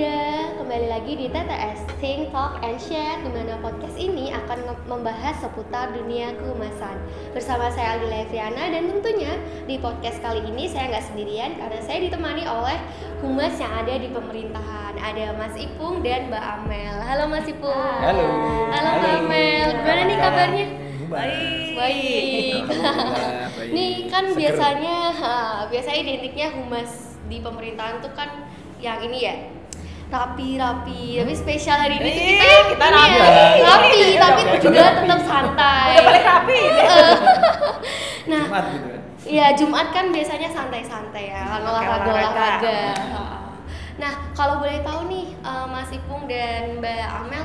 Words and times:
Muda, 0.00 0.56
kembali 0.56 0.86
lagi 0.88 1.12
di 1.12 1.28
TTS 1.28 1.84
Think, 2.00 2.32
Talk, 2.32 2.64
and 2.64 2.80
Share 2.80 3.20
di 3.20 3.28
mana 3.36 3.60
podcast 3.60 4.00
ini 4.00 4.32
akan 4.32 4.88
membahas 4.88 5.44
seputar 5.44 5.92
dunia 5.92 6.32
kehumasan 6.40 6.96
Bersama 7.36 7.68
saya 7.68 8.00
Aldi 8.00 8.08
Leviana 8.08 8.72
dan 8.72 8.88
tentunya 8.88 9.36
di 9.68 9.76
podcast 9.76 10.24
kali 10.24 10.40
ini 10.48 10.72
saya 10.72 10.88
nggak 10.88 11.04
sendirian 11.04 11.52
Karena 11.52 11.84
saya 11.84 12.00
ditemani 12.00 12.48
oleh 12.48 12.80
humas 13.20 13.52
yang 13.60 13.76
ada 13.76 13.92
di 14.00 14.08
pemerintahan 14.08 14.96
Ada 14.96 15.36
Mas 15.36 15.52
Ipung 15.60 16.00
dan 16.00 16.32
Mbak 16.32 16.44
Amel 16.48 16.96
Halo 17.04 17.24
Mas 17.28 17.44
Ipung 17.44 18.00
Halo. 18.00 18.24
Halo 18.72 18.90
Mbak 19.04 19.14
Amel, 19.20 19.68
gimana 19.84 20.00
nih 20.08 20.16
kabarnya? 20.16 20.66
Baik. 21.12 21.68
Baik. 21.76 22.62
Nih 23.76 24.08
kan 24.08 24.32
Seger. 24.32 24.48
biasanya 24.48 24.96
ha, 25.12 25.36
biasanya 25.68 26.00
identiknya 26.08 26.56
humas 26.56 27.20
di 27.28 27.44
pemerintahan 27.44 28.00
tuh 28.00 28.16
kan 28.16 28.48
yang 28.80 28.96
ini 29.04 29.28
ya 29.28 29.59
rapi-rapi 30.10 31.02
tapi 31.16 31.32
spesial 31.32 31.78
hari 31.78 31.96
ini 31.96 32.08
tuh 32.08 32.18
Ih, 32.18 32.34
kita, 32.34 32.46
kita 32.68 32.86
rapi. 32.88 33.14
ya, 33.14 33.28
rapi 33.62 33.88
Iya, 33.94 34.18
tapi 34.18 34.40
udah 34.42 34.58
juga 34.60 34.80
rapi. 34.82 34.98
tetap 35.00 35.20
santai 35.22 35.88
Udah 35.88 36.04
balik 36.04 36.24
rapi 36.24 36.60
nah 38.26 38.42
Jumat 38.44 38.64
gitu 38.68 38.86
kan. 38.86 39.00
Iya 39.20 39.46
Jumat 39.54 39.86
kan 39.90 40.04
biasanya 40.08 40.48
santai-santai 40.48 41.24
ya 41.28 41.42
olahraga 41.60 42.08
olahraga. 42.08 42.78
Nah 43.96 44.12
kalau 44.32 44.58
boleh 44.58 44.80
tahu 44.80 45.00
nih 45.06 45.36
eh, 45.36 45.66
Mas 45.66 45.90
Ipung 45.90 46.24
dan 46.24 46.80
Mbak 46.80 47.04
Amel 47.20 47.44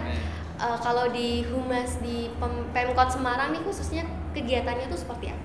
eh, 0.56 0.78
kalau 0.80 1.06
di 1.08 1.44
humas 1.46 2.00
di 2.00 2.32
Pem- 2.34 2.66
Pemkot 2.72 3.12
Semarang 3.12 3.52
nih 3.52 3.62
khususnya 3.62 4.02
kegiatannya 4.32 4.88
tuh 4.88 4.98
seperti 4.98 5.30
apa? 5.30 5.45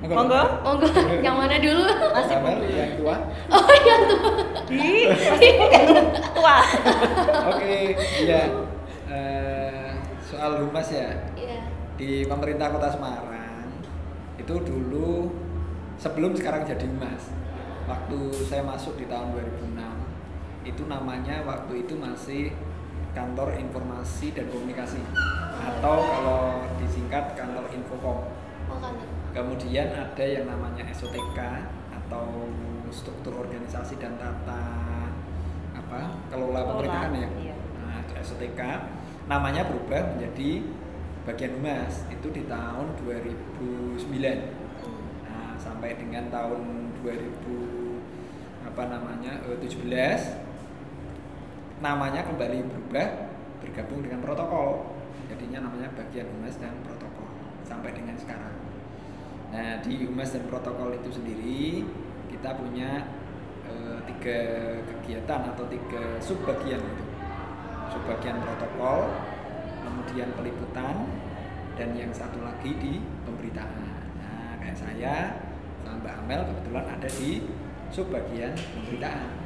Monggo. 0.00 0.16
Monggo. 0.16 0.42
Monggo 0.64 0.88
yang 1.20 1.36
mana 1.36 1.56
dulu? 1.60 1.84
Masih 1.84 2.36
yang 2.72 2.92
tua. 2.96 3.16
Oh 3.52 3.68
yang 3.84 4.00
tuh. 4.08 4.20
Di 4.64 5.12
tua. 6.32 6.56
Oke, 7.52 7.76
iya. 8.24 8.42
Eh, 9.10 9.90
soal 10.22 10.62
humas 10.62 10.86
ya 10.94 11.10
Iya. 11.34 11.58
di 11.98 12.22
pemerintah 12.24 12.70
Kota 12.70 12.86
Semarang 12.94 13.66
itu 14.38 14.54
dulu 14.62 15.34
sebelum 15.98 16.32
sekarang 16.32 16.64
jadi 16.64 16.86
humas. 16.88 17.28
Waktu 17.84 18.18
saya 18.46 18.62
masuk 18.62 18.96
di 18.96 19.10
tahun 19.10 19.34
2006 19.34 20.06
itu 20.62 20.82
namanya 20.86 21.42
waktu 21.42 21.84
itu 21.84 21.98
masih 21.98 22.54
kantor 23.10 23.58
informasi 23.58 24.30
dan 24.30 24.46
komunikasi 24.46 25.02
atau 25.58 25.98
kalau 25.98 26.42
disingkat 26.78 27.34
kantor 27.34 27.66
Infocom. 27.74 28.30
Oh 28.70 28.78
kan. 28.78 28.94
Kemudian 29.30 29.94
ada 29.94 30.24
yang 30.26 30.50
namanya 30.50 30.82
SOTK 30.90 31.38
atau 31.94 32.50
struktur 32.90 33.46
organisasi 33.46 33.94
dan 34.02 34.18
tata 34.18 34.66
apa 35.70 36.18
kelola 36.26 36.66
Kelola, 36.66 36.68
pemerintahan 36.82 37.12
ya. 37.14 37.28
iya. 37.38 37.54
Nah, 37.78 38.02
SOTK 38.18 38.60
namanya 39.30 39.70
berubah 39.70 40.18
menjadi 40.18 40.66
bagian 41.22 41.62
humas 41.62 42.02
itu 42.10 42.26
di 42.34 42.42
tahun 42.50 42.98
2009. 43.06 44.02
Nah, 45.30 45.54
sampai 45.54 45.94
dengan 45.94 46.26
tahun 46.34 46.90
2000 46.98 48.66
apa 48.66 48.82
namanya 48.90 49.46
eh, 49.46 49.58
17 49.62 50.50
namanya 51.80 52.26
kembali 52.26 52.66
berubah 52.66 53.06
bergabung 53.62 54.02
dengan 54.02 54.20
protokol. 54.26 54.98
Jadinya 55.30 55.70
namanya 55.70 55.94
bagian 55.94 56.26
humas 56.26 56.58
dan 56.58 56.74
protokol 56.82 57.30
sampai 57.62 57.94
dengan 57.94 58.18
sekarang. 58.18 58.59
Nah, 59.50 59.82
di 59.82 60.06
humas 60.06 60.30
dan 60.30 60.46
protokol 60.46 60.94
itu 60.94 61.10
sendiri 61.10 61.82
kita 62.30 62.54
punya 62.54 63.10
eh, 63.66 63.98
tiga 64.06 64.38
kegiatan 64.86 65.40
atau 65.54 65.66
tiga 65.66 66.18
subbagian 66.22 66.78
itu. 66.78 67.04
Subbagian 67.90 68.38
protokol, 68.38 69.10
kemudian 69.82 70.30
peliputan, 70.38 71.10
dan 71.74 71.90
yang 71.98 72.14
satu 72.14 72.38
lagi 72.38 72.70
di 72.78 73.02
pemberitaan. 73.26 73.82
Nah, 74.22 74.54
kayak 74.62 74.78
saya 74.78 75.14
sama 75.82 76.06
Mbak 76.06 76.14
Amel 76.22 76.40
kebetulan 76.46 76.86
ada 76.86 77.08
di 77.10 77.30
subbagian 77.90 78.54
pemberitaan. 78.54 79.39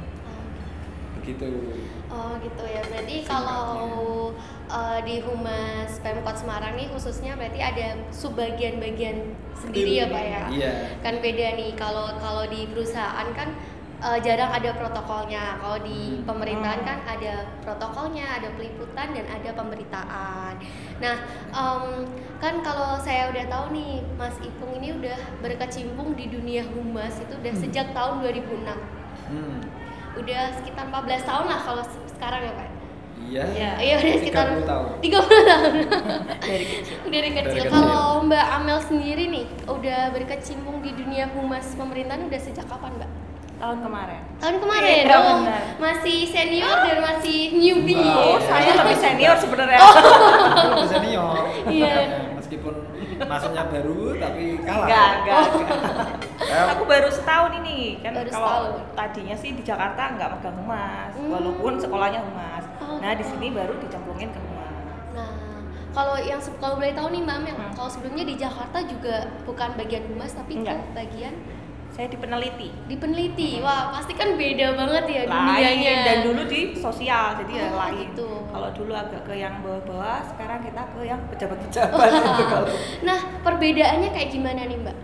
Begitu. 1.25 1.49
Oh 2.07 2.37
gitu 2.37 2.63
ya. 2.63 2.81
Berarti 2.85 3.15
Singkatnya. 3.17 3.33
kalau 3.33 4.29
eh, 4.67 4.99
di 5.01 5.15
Humas 5.19 5.91
Pemkot 5.99 6.37
Semarang 6.37 6.77
nih 6.77 6.87
khususnya 6.87 7.33
berarti 7.33 7.59
ada 7.59 7.87
subbagian-bagian 8.13 9.17
sendiri 9.55 9.97
ya 9.97 10.05
Pak 10.07 10.23
ya. 10.23 10.43
Iya. 10.47 10.73
Kan 11.01 11.17
beda 11.17 11.57
nih 11.57 11.73
kalau 11.73 12.13
kalau 12.15 12.45
di 12.45 12.69
perusahaan 12.69 13.25
kan 13.33 13.57
eh, 13.97 14.19
jarang 14.21 14.53
ada 14.53 14.69
protokolnya. 14.71 15.57
Kalau 15.57 15.81
di 15.81 16.21
Hmm. 16.21 16.29
pemerintahan 16.29 16.79
Hmm. 16.79 16.87
kan 16.87 16.99
ada 17.09 17.33
protokolnya, 17.59 18.37
ada 18.37 18.53
peliputan 18.53 19.07
dan 19.11 19.25
ada 19.25 19.49
pemberitaan. 19.51 20.53
Nah, 20.95 21.15
em, 21.49 21.83
kan 22.37 22.61
kalau 22.61 22.95
saya 22.97 23.27
udah 23.27 23.45
tahu 23.47 23.65
nih 23.71 24.05
Mas 24.13 24.37
Ipung 24.39 24.77
ini 24.77 24.93
udah 24.93 25.15
berkecimpung 25.41 26.13
di 26.13 26.27
dunia 26.27 26.61
humas 26.67 27.17
itu 27.17 27.33
udah 27.33 27.49
Hmm. 27.49 27.61
sejak 27.61 27.87
tahun 27.91 28.21
2006 28.21 28.77
Hmm. 29.25 29.57
Udah 30.17 30.41
sekitar 30.53 30.83
14 30.87 30.95
tahun 31.23 31.45
lah 31.45 31.59
kalau 31.61 31.83
se- 31.83 32.03
sekarang 32.09 32.41
ya 32.41 32.53
pak 32.53 32.67
Iya. 33.17 33.41
Iya. 33.47 33.71
iya 33.79 33.95
udah 33.97 34.13
sekitar 34.17 34.45
30 34.53 34.63
tahun. 34.65 34.87
30 35.01 35.49
tahun 35.49 35.73
Dari 36.45 36.65
kecil. 36.67 36.97
dari 37.07 37.29
kecil 37.31 37.47
Dari 37.47 37.59
kecil. 37.59 37.71
kalau 37.73 38.03
mbak 38.21 38.45
Amel 38.53 38.79
sendiri 38.79 39.23
nih 39.27 39.45
udah 39.65 39.99
berkecimpung 40.11 40.77
di 40.79 40.93
dunia 40.93 41.25
humas 41.29 41.73
pemerintahan 41.73 42.21
udah 42.23 42.39
sejak 42.39 42.65
kapan 42.65 42.91
mbak 42.93 43.09
Tahun 43.55 43.79
kemarin. 43.79 44.19
tahun 44.37 44.55
kemarin 44.59 44.93
Iya, 45.01 45.15
oh 45.15 45.35
benar. 45.41 45.61
masih 45.79 46.27
senior 46.27 46.75
dan 46.83 46.97
masih 47.01 47.39
newbie. 47.55 48.03
Oh, 48.03 48.35
saya 48.37 48.75
lebih 48.75 48.97
senior 48.99 49.31
sebenarnya. 49.33 49.79
Aku 49.79 49.95
lebih 50.75 50.89
senior. 50.91 51.39
Iya. 51.65 51.93
Meskipun 52.35 52.73
masuknya 53.17 53.63
baru 53.65 53.99
tapi 54.17 54.43
kalah. 54.59 54.85
Enggak, 54.85 55.09
enggak. 55.17 55.43
Ya, 56.45 56.59
Aku 56.73 56.83
baru 56.83 57.07
setahun 57.07 57.51
ini 57.57 57.77
kan 57.99 58.11
Baru 58.13 58.29
kalau 58.29 58.47
setahun. 58.75 58.95
tadinya 58.95 59.35
sih 59.35 59.51
di 59.51 59.61
Jakarta 59.61 60.01
nggak 60.11 60.29
megang 60.33 60.57
humas, 60.57 61.11
Hmm. 61.13 61.31
walaupun 61.31 61.73
sekolahnya 61.77 62.21
humas. 62.21 62.63
Oh. 62.77 62.97
Nah 62.97 63.11
di 63.11 63.23
sini 63.23 63.47
baru 63.49 63.73
dicemplungin 63.77 64.29
ke 64.29 64.39
humas. 64.41 64.73
nah 65.11 65.31
kalau 65.93 66.15
yang 66.17 66.37
kalau 66.59 66.75
boleh 66.75 66.91
tahu 66.91 67.07
nih 67.09 67.21
mbak 67.21 67.35
Amel 67.37 67.55
Hmm. 67.55 67.71
kalau 67.73 67.87
sebelumnya 67.87 68.23
di 68.23 68.35
Jakarta 68.35 68.77
juga 68.81 69.15
bukan 69.43 69.69
bagian 69.73 70.03
humas 70.05 70.31
tapi 70.31 70.53
ke 70.53 70.61
Enggak. 70.61 70.79
bagian 70.91 71.33
Saya 71.95 72.11
di 72.11 72.19
peneliti. 72.19 72.67
di 72.91 72.95
peneliti? 72.99 73.63
Wah 73.63 73.87
pasti 73.89 74.11
kan 74.11 74.35
beda 74.35 74.75
banget 74.75 75.03
ya 75.07 75.21
lain 75.23 75.47
dunianya. 75.47 75.95
dan 76.03 76.17
dulu 76.27 76.41
di 76.43 76.75
sosial 76.75 77.39
jadi 77.39 77.51
ya 77.55 77.65
Oh, 77.71 77.79
lain. 77.79 78.11
gitu. 78.11 78.27
kalau 78.51 78.67
dulu 78.75 78.91
agak 78.91 79.23
ke 79.23 79.33
yang 79.33 79.63
bawah-bawah 79.63 80.19
sekarang 80.27 80.59
kita 80.59 80.83
ke 80.91 80.99
yang 81.07 81.21
pejabat-pejabat 81.31 82.07
gitu 82.11 82.43
kalau. 82.51 82.67
Nah, 83.07 83.19
perbedaannya 83.39 84.11
kayak 84.11 84.29
gimana 84.29 84.67
nih, 84.67 84.75
Mbak? 84.75 84.97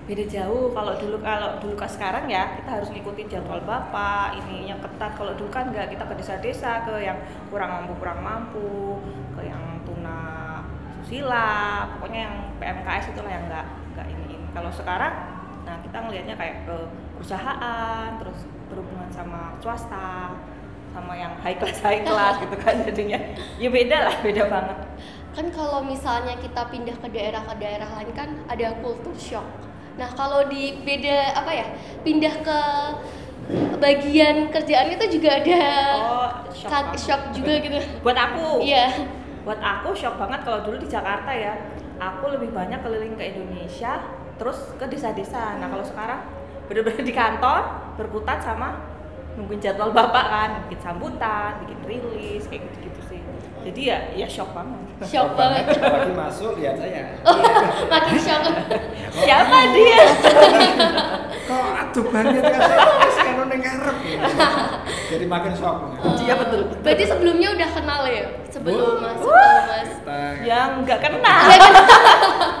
beda 0.00 0.26
jauh. 0.26 0.74
Kalau 0.74 0.92
dulu 0.98 1.16
kalau 1.22 1.54
dulu 1.62 1.78
ke 1.78 1.86
sekarang 1.86 2.26
ya 2.26 2.58
kita 2.58 2.66
harus 2.66 2.90
ngikutin 2.90 3.30
jadwal 3.30 3.62
bapak 3.62 4.34
ini 4.42 4.66
yang 4.66 4.82
ketat. 4.82 5.14
Kalau 5.14 5.38
dulu 5.38 5.46
kan 5.52 5.70
nggak 5.70 5.86
kita 5.86 6.02
ke 6.02 6.14
desa-desa 6.18 6.82
ke 6.82 6.98
yang 6.98 7.14
kurang 7.46 7.70
mampu 7.70 7.92
kurang 7.94 8.18
mampu 8.18 8.98
ke 9.38 9.46
yang 9.46 9.62
tuna 9.86 10.64
susila 10.98 11.86
pokoknya 11.94 12.26
yang 12.26 12.34
PMKS 12.58 13.14
itulah 13.14 13.30
yang 13.30 13.46
nggak 13.46 13.62
nggak 13.94 14.06
ini 14.10 14.24
ini 14.34 14.46
kalau 14.50 14.70
sekarang 14.74 15.29
kita 15.90 15.98
ngelihatnya 16.00 16.36
kayak 16.38 16.56
ke 16.64 16.76
perusahaan 17.18 18.08
terus 18.16 18.46
berhubungan 18.70 19.10
sama 19.10 19.58
swasta 19.58 20.38
sama 20.90 21.12
yang 21.14 21.34
high 21.42 21.58
class 21.58 21.82
high 21.82 21.98
class 22.00 22.38
gitu 22.38 22.54
kan 22.56 22.78
jadinya 22.86 23.18
ya 23.58 23.68
beda 23.68 23.96
lah 24.06 24.16
beda 24.22 24.44
banget 24.46 24.78
Kan 25.30 25.46
kalau 25.54 25.82
misalnya 25.82 26.34
kita 26.38 26.66
pindah 26.66 26.98
ke 26.98 27.06
daerah 27.10 27.38
ke 27.42 27.54
daerah 27.58 27.86
lain 27.94 28.10
kan 28.10 28.34
ada 28.50 28.74
culture 28.82 29.14
shock. 29.14 29.46
Nah, 29.94 30.10
kalau 30.18 30.50
di 30.50 30.82
beda 30.82 31.38
apa 31.38 31.54
ya? 31.54 31.66
Pindah 32.02 32.34
ke 32.42 32.58
bagian 33.78 34.50
kerjaan 34.50 34.90
itu 34.90 35.06
juga 35.18 35.38
ada 35.38 35.62
Oh, 35.94 36.28
shock 36.50 36.70
banget. 36.70 36.98
shock 36.98 37.22
juga 37.30 37.52
gitu. 37.62 37.78
buat 38.02 38.18
aku 38.18 38.58
Iya. 38.58 39.06
buat 39.46 39.62
aku 39.62 39.94
shock 39.94 40.18
banget 40.18 40.42
kalau 40.42 40.66
dulu 40.66 40.82
di 40.82 40.90
Jakarta 40.90 41.30
ya 41.30 41.54
aku 41.96 42.34
lebih 42.34 42.50
banyak 42.50 42.82
keliling 42.82 43.14
ke 43.14 43.24
Indonesia 43.30 44.02
terus 44.40 44.56
ke 44.80 44.88
desa-desa. 44.88 45.60
Nah 45.60 45.68
kalau 45.68 45.84
sekarang 45.84 46.24
bener-bener 46.64 47.04
di 47.04 47.12
kantor 47.12 47.92
berkutat 48.00 48.40
sama 48.40 48.80
nungguin 49.36 49.60
jadwal 49.60 49.92
bapak 49.92 50.24
kan 50.32 50.50
bikin 50.64 50.80
sambutan 50.80 51.60
bikin 51.60 51.78
rilis 51.84 52.48
kayak 52.48 52.64
gitu-gitu 52.72 53.00
sih. 53.12 53.20
Jadi 53.68 53.80
ya 53.92 53.98
ya 54.16 54.24
shock 54.24 54.56
banget 54.56 54.89
Shock 55.00 55.32
banget. 55.32 55.64
Apalagi 55.72 56.12
masuk 56.12 56.60
lihat 56.60 56.76
saya. 56.76 57.16
Oh, 57.24 57.40
makin 57.88 58.16
shock. 58.20 58.44
siapa 59.10 59.74
dia 59.74 60.00
Kok 61.48 61.64
aduh 61.74 62.04
banget 62.12 62.44
kan 62.46 62.60
wis 63.00 63.16
kan 63.16 63.48
ning 63.48 63.60
karep. 63.64 63.96
Jadi 65.10 65.24
makin 65.24 65.52
shock. 65.56 65.76
iya 66.20 66.36
betul 66.36 66.68
Berarti 66.84 67.04
sebelumnya 67.08 67.48
udah 67.56 67.68
kenal 67.72 68.00
ya? 68.04 68.24
Sebelum. 68.52 69.00
Mas, 69.00 69.16
sebelum 69.18 69.62
Mas. 69.66 69.90
Yang 70.44 70.68
nggak 70.84 71.00
kenal 71.00 71.40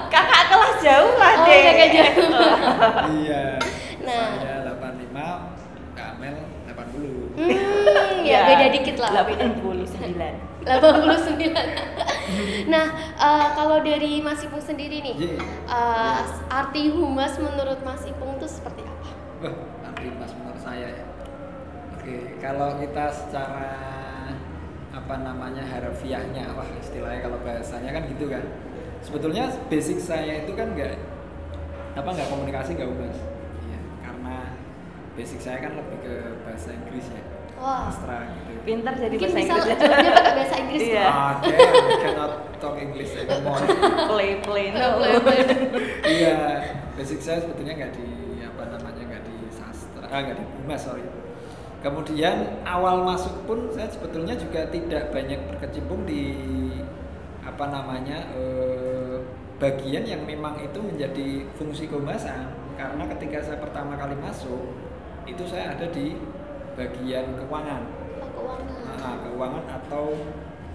kakak 0.08 0.42
kelas 0.48 0.76
jauh 0.80 1.12
lah 1.20 1.32
Oh, 1.36 1.44
deh 1.44 1.58
kakak 1.60 1.88
jauh. 1.92 2.28
iya. 3.20 3.60
Nah. 4.00 4.32
Saya 4.40 4.56
85, 4.64 5.92
Kak 5.92 6.12
Amel 8.34 8.70
80. 8.70 8.76
dikit 8.78 8.96
lah. 9.02 9.10
beda. 9.24 9.44
89 9.46 10.50
89. 10.60 11.56
nah, 12.72 12.86
eh, 13.16 13.48
kalau 13.56 13.80
dari 13.80 14.20
Mas 14.20 14.44
Ipung 14.44 14.60
sendiri 14.60 15.00
nih, 15.00 15.16
eh, 15.40 16.18
arti 16.52 16.92
humas 16.92 17.40
menurut 17.40 17.80
Mas 17.80 18.04
Ipung 18.04 18.36
itu 18.36 18.46
seperti 18.46 18.84
apa? 18.84 19.08
Wah, 19.40 19.56
arti 19.88 20.06
mas 20.20 20.32
menurut 20.36 20.60
saya 20.60 20.88
ya. 20.92 21.04
Oke, 21.96 22.36
kalau 22.40 22.76
kita 22.76 23.08
secara 23.12 23.72
apa 24.90 25.14
namanya 25.22 25.64
harfiahnya, 25.64 26.52
wah 26.52 26.66
istilahnya 26.76 27.24
kalau 27.24 27.38
bahasanya 27.40 27.90
kan 27.96 28.02
gitu 28.10 28.28
kan. 28.28 28.44
Sebetulnya 29.00 29.48
basic 29.72 29.96
saya 29.96 30.44
itu 30.44 30.52
kan 30.52 30.76
nggak 30.76 30.92
apa 31.96 32.08
nggak 32.08 32.28
komunikasi 32.28 32.76
nggak 32.76 32.90
humas. 32.90 33.16
Iya, 33.64 33.80
karena 34.04 34.36
basic 35.16 35.40
saya 35.40 35.58
kan 35.64 35.72
lebih 35.72 35.98
ke 36.04 36.14
bahasa 36.44 36.68
Inggris 36.76 37.08
ya, 37.08 37.22
Wah. 37.60 37.92
sastra 37.92 38.24
gitu. 38.24 38.50
pinter 38.64 38.92
jadi 38.96 39.14
Mungkin 39.14 39.30
bahasa 39.30 39.44
bisa 39.44 39.52
Inggris 39.52 39.68
ya. 39.68 39.76
jawabnya 39.84 40.10
pakai 40.16 40.32
bahasa 40.34 40.56
Inggris. 40.56 40.80
Iya. 40.80 41.04
Ah, 41.04 41.32
damn, 41.38 41.60
I 41.60 41.96
cannot 42.00 42.32
talk 42.56 42.76
English 42.76 43.12
anymore. 43.14 43.62
play 44.10 44.30
play 44.40 44.66
no 44.72 44.86
Boleh, 44.96 45.16
boleh. 45.24 45.44
iya 46.04 46.38
basic 46.92 47.20
saya 47.20 47.38
sebetulnya 47.40 47.72
nggak 47.76 47.92
di 47.94 48.08
apa 48.40 48.62
namanya 48.68 49.02
nggak 49.06 49.22
di 49.24 49.36
sastra 49.48 50.04
ah 50.04 50.20
nggak 50.20 50.36
di 50.36 50.44
humas 50.56 50.80
sorry 50.80 51.04
kemudian 51.80 52.36
awal 52.62 53.04
masuk 53.04 53.32
pun 53.44 53.72
saya 53.72 53.88
sebetulnya 53.88 54.36
juga 54.36 54.68
tidak 54.68 55.08
banyak 55.08 55.40
berkecimpung 55.48 56.04
di 56.04 56.24
apa 57.40 57.64
namanya 57.68 58.28
eh, 58.36 59.16
bagian 59.56 60.04
yang 60.04 60.24
memang 60.24 60.60
itu 60.60 60.76
menjadi 60.76 61.44
fungsi 61.56 61.88
kehumasan 61.88 62.52
karena 62.76 63.04
ketika 63.16 63.40
saya 63.40 63.58
pertama 63.60 63.96
kali 63.96 64.16
masuk 64.16 64.76
itu 65.24 65.44
saya 65.44 65.72
ada 65.72 65.88
di 65.88 66.16
bagian 66.80 67.36
keuangan 67.36 67.84
keuangan. 68.40 68.96
Nah, 68.96 69.14
keuangan 69.20 69.64
atau 69.68 70.04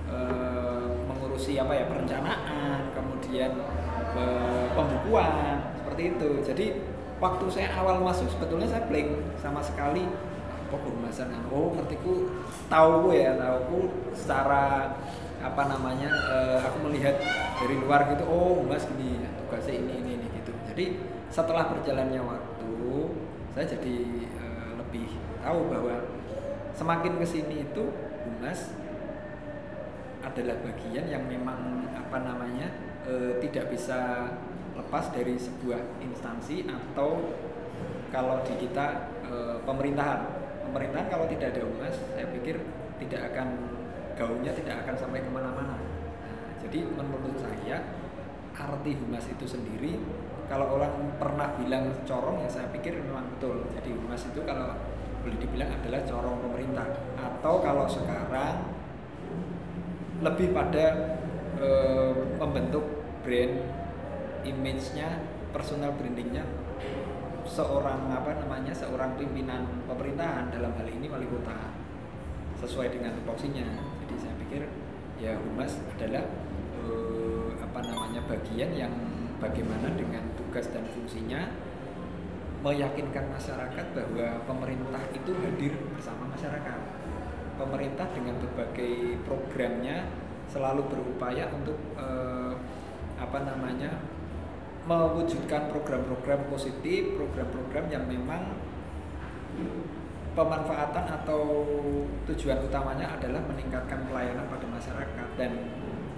eh, 0.06 0.88
mengurusi 1.10 1.58
apa 1.58 1.74
ya 1.74 1.86
perencanaan, 1.90 2.94
kemudian 2.94 3.52
eh, 4.14 4.66
pembukuan 4.78 5.74
seperti 5.82 6.02
itu. 6.14 6.30
Jadi 6.46 6.66
waktu 7.18 7.46
saya 7.50 7.74
awal 7.80 8.06
masuk 8.06 8.30
sebetulnya 8.30 8.70
saya 8.70 8.86
blank 8.86 9.10
sama 9.42 9.64
sekali 9.64 10.06
apa 10.66 10.82
kehumasan 10.82 11.30
oh 11.54 11.78
ngertiku 11.78 12.26
tahu 12.68 13.14
ya 13.14 13.38
tahu 13.38 13.86
secara 14.18 14.98
apa 15.40 15.62
namanya 15.70 16.10
eh, 16.10 16.58
aku 16.58 16.90
melihat 16.90 17.22
dari 17.62 17.78
luar 17.78 18.10
gitu 18.10 18.26
oh 18.26 18.66
humas 18.66 18.82
gini 18.90 19.22
tugasnya 19.46 19.78
ini 19.78 19.94
ini 20.02 20.12
ini 20.18 20.28
gitu 20.42 20.52
jadi 20.74 20.86
setelah 21.30 21.70
berjalannya 21.70 22.18
waktu 22.18 22.74
saya 23.54 23.78
jadi 23.78 23.98
eh, 24.26 24.72
lebih 24.74 25.08
tahu 25.46 25.70
bahwa 25.70 25.96
semakin 26.74 27.22
ke 27.22 27.26
sini 27.30 27.70
itu 27.70 27.94
humas 28.26 28.74
adalah 30.26 30.58
bagian 30.66 31.06
yang 31.06 31.30
memang 31.30 31.86
apa 31.94 32.18
namanya 32.26 32.74
eh, 33.06 33.38
tidak 33.46 33.70
bisa 33.70 34.34
lepas 34.74 35.14
dari 35.14 35.38
sebuah 35.38 36.02
instansi 36.02 36.66
atau 36.66 37.30
kalau 38.10 38.42
di 38.42 38.58
kita 38.58 39.14
eh, 39.30 39.58
pemerintahan. 39.62 40.42
Pemerintahan 40.66 41.08
kalau 41.14 41.30
tidak 41.30 41.54
ada 41.54 41.62
humas 41.62 41.94
saya 42.18 42.26
pikir 42.34 42.58
tidak 42.98 43.32
akan 43.32 43.54
gaungnya 44.18 44.50
tidak 44.58 44.82
akan 44.82 44.96
sampai 44.98 45.22
ke 45.22 45.30
mana-mana. 45.30 45.78
Nah, 45.78 46.58
jadi 46.66 46.90
menurut 46.90 47.38
saya 47.38 47.86
arti 48.56 48.98
humas 48.98 49.30
itu 49.30 49.46
sendiri 49.46 50.00
kalau 50.50 50.80
orang 50.80 51.16
pernah 51.22 51.54
bilang 51.60 51.92
corong 52.08 52.42
ya 52.42 52.50
saya 52.50 52.68
pikir 52.74 52.98
memang 52.98 53.30
betul. 53.38 53.70
Jadi 53.78 53.94
humas 53.94 54.26
itu 54.26 54.42
kalau 54.42 54.74
boleh 55.26 55.42
dibilang 55.42 55.74
adalah 55.82 56.06
corong 56.06 56.38
pemerintah. 56.46 56.86
Atau 57.18 57.66
kalau 57.66 57.90
sekarang 57.90 58.62
lebih 60.22 60.54
pada 60.54 61.18
eh, 61.58 62.14
membentuk 62.38 62.86
brand 63.26 63.58
image-nya 64.46 65.18
personal 65.50 65.98
brandingnya 65.98 66.46
seorang 67.46 68.10
apa 68.14 68.38
namanya 68.38 68.74
seorang 68.74 69.18
pimpinan 69.18 69.66
pemerintahan 69.90 70.54
dalam 70.54 70.74
hal 70.78 70.86
ini 70.86 71.10
wali 71.10 71.26
kota 71.26 71.74
sesuai 72.62 72.94
dengan 72.94 73.18
tupoksinya. 73.18 73.66
Jadi 74.06 74.16
saya 74.22 74.34
pikir 74.46 74.62
ya 75.18 75.34
humas 75.42 75.82
adalah 75.98 76.22
eh, 76.78 77.50
apa 77.66 77.80
namanya 77.82 78.22
bagian 78.30 78.78
yang 78.78 78.94
bagaimana 79.42 79.90
dengan 79.98 80.22
tugas 80.38 80.70
dan 80.70 80.86
fungsinya 80.94 81.50
meyakinkan 82.66 83.30
masyarakat 83.30 83.86
bahwa 83.94 84.28
pemerintah 84.50 85.04
itu 85.14 85.32
hadir 85.38 85.78
bersama 85.94 86.34
masyarakat 86.34 86.80
pemerintah 87.62 88.10
dengan 88.18 88.42
berbagai 88.42 89.22
programnya 89.22 90.10
selalu 90.50 90.90
berupaya 90.90 91.46
untuk 91.54 91.78
eh, 91.94 92.54
apa 93.22 93.38
namanya 93.46 94.02
mewujudkan 94.86 95.70
program-program 95.74 96.46
positif, 96.50 97.18
program-program 97.18 97.86
yang 97.90 98.06
memang 98.06 98.54
pemanfaatan 100.36 101.06
atau 101.22 101.64
tujuan 102.28 102.60
utamanya 102.60 103.16
adalah 103.16 103.40
meningkatkan 103.48 104.04
pelayanan 104.06 104.46
pada 104.52 104.68
masyarakat 104.68 105.28
dan 105.40 105.52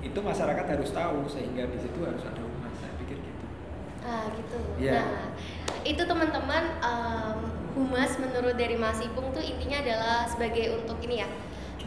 itu 0.02 0.20
masyarakat 0.20 0.66
harus 0.66 0.90
tahu 0.90 1.30
sehingga 1.30 1.70
di 1.70 1.78
situ 1.80 2.00
harus 2.02 2.26
ada 2.26 2.42
humas 2.42 2.74
saya 2.82 2.92
pikir 2.98 3.22
gitu. 3.22 3.46
Ah 4.02 4.26
gitu. 4.34 4.58
Iya. 4.82 5.06
Nah, 5.06 5.28
itu 5.88 6.04
teman-teman 6.04 6.63
em, 6.84 7.38
humas 7.78 8.12
menurut 8.19 8.57
dari 8.57 8.75
Mas 8.75 9.00
Ipung 9.00 9.31
tuh 9.31 9.42
intinya 9.42 9.80
adalah 9.80 10.28
sebagai 10.28 10.75
untuk 10.81 11.00
ini 11.06 11.24
ya 11.24 11.28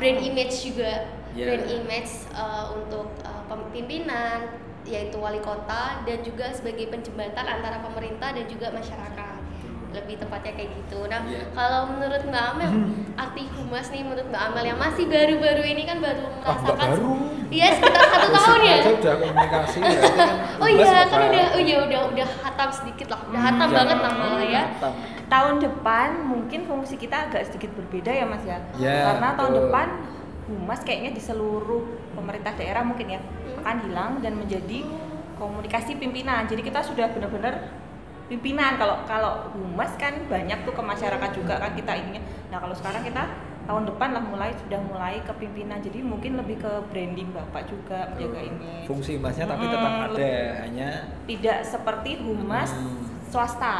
brand 0.00 0.20
image 0.24 0.54
juga. 0.64 1.04
Iya. 1.30 1.46
brand 1.46 1.66
image 1.70 2.12
eh, 2.34 2.66
untuk 2.74 3.06
eh, 3.22 3.42
pimpinan 3.70 4.50
yaitu 4.88 5.20
wali 5.20 5.38
kota 5.44 6.02
dan 6.08 6.24
juga 6.24 6.50
sebagai 6.56 6.88
penjembatan 6.90 7.46
antara 7.46 7.78
pemerintah 7.84 8.32
dan 8.32 8.48
juga 8.48 8.72
masyarakat 8.72 9.19
lebih 9.92 10.14
tepatnya 10.16 10.52
kayak 10.52 10.70
gitu. 10.72 11.04
Nah, 11.04 11.20
Iya. 11.22 11.42
kalau 11.50 11.80
menurut 11.88 12.22
Mbak 12.22 12.44
Amel, 12.48 12.70
arti 13.14 13.42
humas 13.50 13.86
nih 13.88 14.02
menurut 14.02 14.26
Mbak 14.26 14.42
Amel 14.44 14.64
yang 14.64 14.78
masih 14.78 15.04
baru-baru 15.04 15.62
ini 15.64 15.82
kan 15.82 15.98
baru 15.98 16.24
Ah, 16.40 16.54
merasakan 16.54 16.76
baru. 16.90 17.14
Iya, 17.50 17.66
sekitar 17.72 18.04
satu 18.06 18.28
tahun 18.30 18.60
ya. 18.60 18.76
Saya 18.76 18.94
udah 18.94 19.14
komunikasi 19.16 19.76
berarti 19.80 20.10
kan 20.16 20.36
Oh 20.62 20.68
iya, 20.68 20.84
kan 21.04 21.20
udah 21.24 21.46
oh 21.50 21.60
iya 21.60 21.76
udah 21.80 22.00
udah 22.08 22.28
hatam 22.40 22.68
sedikit 22.70 23.08
lah. 23.08 23.20
Udah 23.24 23.36
Hmm, 23.36 23.48
hatam 23.48 23.68
Iya, 23.68 23.76
banget 23.76 23.96
lah 23.98 24.12
malah 24.12 24.44
ya. 24.44 24.62
hatam. 24.68 24.92
tahun 25.26 25.54
depan 25.58 26.08
mungkin 26.24 26.60
fungsi 26.64 26.94
kita 26.96 27.16
agak 27.24 27.46
sedikit 27.46 27.70
berbeda 27.72 28.10
ya 28.10 28.24
mas 28.24 28.42
ya 28.42 28.58
Ya, 28.74 29.06
karena 29.06 29.30
tahun 29.32 29.52
betul. 29.52 29.62
depan 29.64 29.86
humas 30.48 30.80
kayaknya 30.80 31.10
di 31.12 31.22
seluruh 31.22 31.82
pemerintah 32.12 32.50
daerah 32.52 32.82
mungkin 32.82 33.06
ya 33.08 33.20
Hmm. 33.22 33.62
akan 33.62 33.76
hilang 33.80 34.12
dan 34.18 34.34
menjadi 34.34 34.82
komunikasi 35.36 35.94
pimpinan 35.94 36.44
jadi 36.44 36.58
kita 36.60 36.82
sudah 36.82 37.06
benar-benar 37.08 37.62
pimpinan. 38.30 38.78
Kalau 38.78 39.02
kalau 39.04 39.50
humas 39.52 39.90
kan 39.98 40.14
banyak 40.30 40.62
tuh 40.62 40.70
ke 40.70 40.82
masyarakat 40.82 41.30
juga 41.34 41.58
kan 41.58 41.74
kita 41.74 41.92
inginnya. 41.98 42.22
Nah 42.54 42.62
kalau 42.62 42.72
sekarang 42.72 43.02
kita 43.02 43.26
tahun 43.66 43.86
depan 43.86 44.10
lah 44.14 44.22
mulai 44.22 44.50
sudah 44.54 44.80
mulai 44.86 45.18
ke 45.26 45.32
pimpinan. 45.36 45.82
Jadi 45.82 45.98
mungkin 46.00 46.38
lebih 46.38 46.62
ke 46.62 46.72
branding 46.88 47.34
bapak 47.34 47.66
juga 47.66 48.14
menjaga 48.14 48.40
ini 48.46 48.86
Fungsi 48.86 49.18
humasnya 49.18 49.44
tapi 49.44 49.66
tetap 49.66 49.90
Hmm, 49.90 50.06
ada, 50.14 50.30
hanya 50.62 50.88
tidak 51.26 51.58
seperti 51.66 52.22
humas 52.22 52.70
Hmm. 52.70 53.02
swasta. 53.26 53.76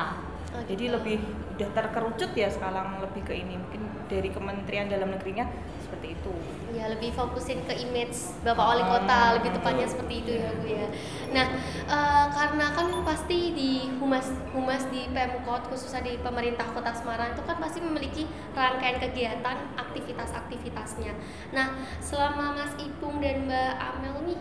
Oh, 0.51 0.63
Jadi 0.67 0.91
gitu. 0.91 0.95
lebih 0.99 1.17
udah 1.55 1.69
terkerucut 1.77 2.31
ya 2.35 2.49
sekarang 2.51 2.99
lebih 2.99 3.23
ke 3.23 3.35
ini 3.39 3.55
mungkin 3.55 3.87
dari 4.11 4.35
Kementerian 4.35 4.91
Dalam 4.91 5.15
Negerinya 5.15 5.47
seperti 5.87 6.19
itu. 6.19 6.33
Ya 6.75 6.91
lebih 6.91 7.15
fokusin 7.15 7.63
ke 7.67 7.75
image 7.79 8.35
Bapak 8.43 8.65
Wali 8.65 8.85
Kota, 8.87 9.15
Ah, 9.15 9.31
lebih 9.39 9.55
tepatnya 9.55 9.87
seperti 9.87 10.27
itu 10.27 10.33
ya 10.43 10.51
Bu 10.59 10.67
ya. 10.67 10.87
Nah, 11.31 11.47
eh, 11.87 12.27
karena 12.35 12.67
kan 12.75 12.87
pasti 13.07 13.55
di 13.55 13.71
humas 13.99 14.31
humas 14.51 14.87
di 14.91 15.07
Pemkot 15.11 15.71
khususnya 15.71 16.03
di 16.03 16.19
pemerintah 16.19 16.67
Kota 16.75 16.95
Semarang 16.95 17.35
itu 17.35 17.43
kan 17.47 17.59
pasti 17.63 17.79
memiliki 17.83 18.27
rangkaian 18.55 18.99
kegiatan 18.99 19.57
aktivitas-aktivitasnya. 19.79 21.15
Nah, 21.55 21.79
selama 22.03 22.59
Mas 22.59 22.75
Ipung 22.79 23.23
dan 23.23 23.47
Mbak 23.47 23.73
Amel 23.79 24.15
nih 24.35 24.41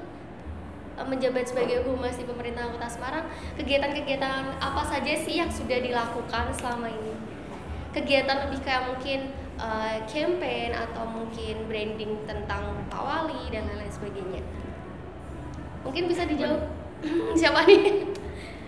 menjabat 1.07 1.47
sebagai 1.47 1.85
humas 1.87 2.17
di 2.19 2.25
pemerintah 2.27 2.67
Kota 2.71 2.89
Semarang, 2.89 3.25
kegiatan-kegiatan 3.55 4.59
apa 4.59 4.83
saja 4.83 5.13
sih 5.15 5.39
yang 5.39 5.51
sudah 5.51 5.79
dilakukan 5.79 6.51
selama 6.57 6.91
ini? 6.91 7.13
Kegiatan 7.95 8.49
lebih 8.49 8.59
kayak 8.65 8.89
mungkin 8.89 9.31
eh, 9.59 9.97
campaign 10.09 10.75
atau 10.75 11.03
mungkin 11.07 11.67
branding 11.69 12.23
tentang 12.27 12.83
Pak 12.91 13.01
Wali 13.01 13.47
dan 13.53 13.69
lain-lain 13.69 13.93
sebagainya. 13.93 14.43
Mungkin 15.87 16.03
bisa 16.11 16.27
dijawab 16.27 16.67
siapa 17.39 17.63
nih? 17.63 18.03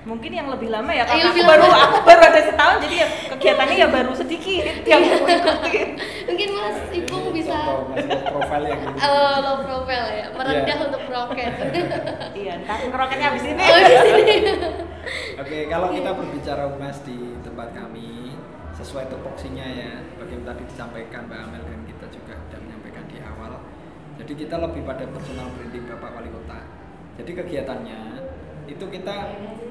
Mungkin 0.01 0.31
yang 0.33 0.49
lebih 0.49 0.73
lama 0.73 0.89
ya 0.89 1.05
karena 1.05 1.29
aku 1.29 1.37
lebih 1.37 1.45
baru 1.45 1.65
lama. 1.69 1.85
aku 1.85 1.97
baru 2.09 2.21
ada 2.25 2.41
setahun 2.41 2.77
jadi 2.81 2.95
ya 3.05 3.07
kegiatannya 3.37 3.75
ya 3.77 3.87
baru 3.93 4.11
sedikit 4.17 4.63
yang 4.91 5.01
aku 5.05 5.25
ikutin. 5.29 5.87
Mungkin 6.25 6.47
Mas 6.57 6.77
Ipung 6.89 7.25
bisa 7.29 7.53
Contoh 7.53 7.93
masih 7.93 8.17
profil 8.25 8.63
yang 8.65 8.81
eh, 8.81 9.35
low 9.45 9.57
profile 9.61 10.07
ya, 10.09 10.25
merendah 10.33 10.75
Iya. 10.77 10.85
untuk 10.89 11.01
broket. 11.05 11.51
Iya, 12.41 12.53
ntar 12.65 12.79
ngeroketnya 12.89 13.27
habis 13.29 13.43
ini. 13.45 13.61
oh, 13.61 13.77
di 13.77 13.95
sini. 14.01 14.35
Oke, 15.37 15.57
kalau 15.69 15.87
kita 15.93 16.09
berbicara 16.17 16.63
humas 16.73 16.97
di 17.05 17.17
tempat 17.45 17.69
kami 17.77 18.33
sesuai 18.73 19.05
tupoksinya 19.13 19.67
ya, 19.67 19.91
bagaimana 20.17 20.57
tadi 20.57 20.63
disampaikan 20.65 21.29
Mbak 21.29 21.39
Amel 21.45 21.61
dan 21.61 21.79
kita 21.85 22.05
juga 22.09 22.33
sudah 22.49 22.59
menyampaikan 22.65 22.81
Jadi 24.21 24.37
kita 24.37 24.61
lebih 24.61 24.85
pada 24.85 25.01
personal 25.09 25.49
branding 25.57 25.81
Bapak 25.89 26.13
Wali 26.13 26.29
Kota. 26.29 26.61
Jadi 27.17 27.31
kegiatannya 27.41 28.20
itu 28.71 28.85
kita 28.87 29.15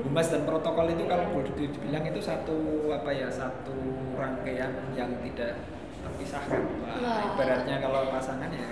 humas 0.02 0.28
dan 0.28 0.44
protokol 0.44 0.86
itu 0.86 1.04
kalau 1.04 1.24
boleh 1.30 1.50
dibilang 1.50 2.04
itu 2.04 2.20
satu 2.20 2.56
apa 2.90 3.10
ya 3.10 3.28
satu 3.28 3.72
rangkaian 4.14 4.68
yang 4.92 5.08
tidak 5.22 5.56
terpisahkan. 6.00 6.60
Wah, 6.80 6.96
Wah. 6.98 7.18
ibaratnya 7.30 7.76
kalau 7.78 8.08
pasangan 8.10 8.50
ya 8.50 8.68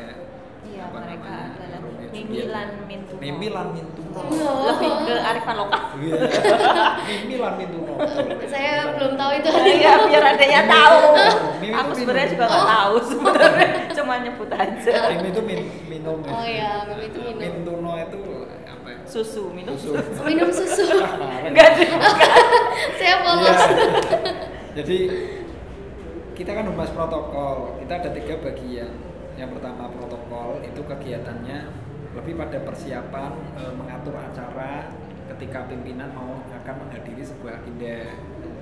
Iya, 0.68 0.85
mereka 0.90 1.32
adalah 1.56 1.80
Romeo 1.80 2.02
and 2.02 2.12
Mimi 2.12 2.28
Juliet. 2.37 2.50
lan 2.50 2.68
Mintuno. 2.85 3.18
Mimi 3.18 3.49
lan 3.49 3.68
Mintuno. 3.73 4.20
Oh. 4.20 4.68
Lebih 4.68 4.90
ke 5.00 5.14
arifan 5.16 5.56
lokal. 5.56 5.82
Iya. 5.97 6.18
Mimi 7.08 7.37
lan 7.37 7.52
Mintuno. 7.56 7.94
Saya 8.44 8.73
belum 8.92 9.12
tahu 9.16 9.30
itu. 9.35 9.49
Iya, 9.49 9.92
biar 10.04 10.25
adanya 10.35 10.62
tahu. 10.68 11.00
Aku 11.64 11.90
sebenarnya 11.97 12.28
juga 12.28 12.44
nggak 12.47 12.58
Oh. 12.58 12.68
tahu 12.68 12.94
sebenarnya, 13.02 13.68
cuma 13.92 14.14
nyebut 14.20 14.50
aja. 14.50 14.94
Mimi 15.08 15.28
itu 15.30 15.40
min, 15.40 15.61
minum. 15.88 16.18
Oh 16.23 16.44
iya, 16.44 16.85
Mimi 16.85 17.04
itu 17.06 17.18
minum. 17.18 17.40
Mintuno 17.40 17.90
itu? 17.97 18.18
Susu, 19.08 19.48
minum 19.56 19.72
Susu. 19.72 19.96
susu. 19.96 20.20
Minum 20.28 20.52
susu. 20.52 20.84
Enggak. 21.48 21.80
Saya 23.00 23.16
polos. 23.24 23.60
Jadi 24.76 24.98
kita 26.36 26.50
kan 26.52 26.68
humas 26.68 26.92
protokol. 26.92 27.80
Kita 27.80 28.04
ada 28.04 28.10
tiga 28.12 28.36
bagian. 28.44 28.92
Yang 29.40 29.50
pertama 29.56 29.88
protokol 29.88 30.60
itu 30.60 30.84
kegiatannya 30.84 31.58
lebih 32.12 32.34
pada 32.36 32.58
persiapan 32.66 33.32
e, 33.54 33.62
mengatur 33.78 34.12
acara 34.18 34.90
ketika 35.34 35.70
pimpinan 35.70 36.10
mau 36.12 36.42
akan 36.60 36.74
menghadiri 36.84 37.24
sebuah 37.24 37.64
agenda. 37.64 38.12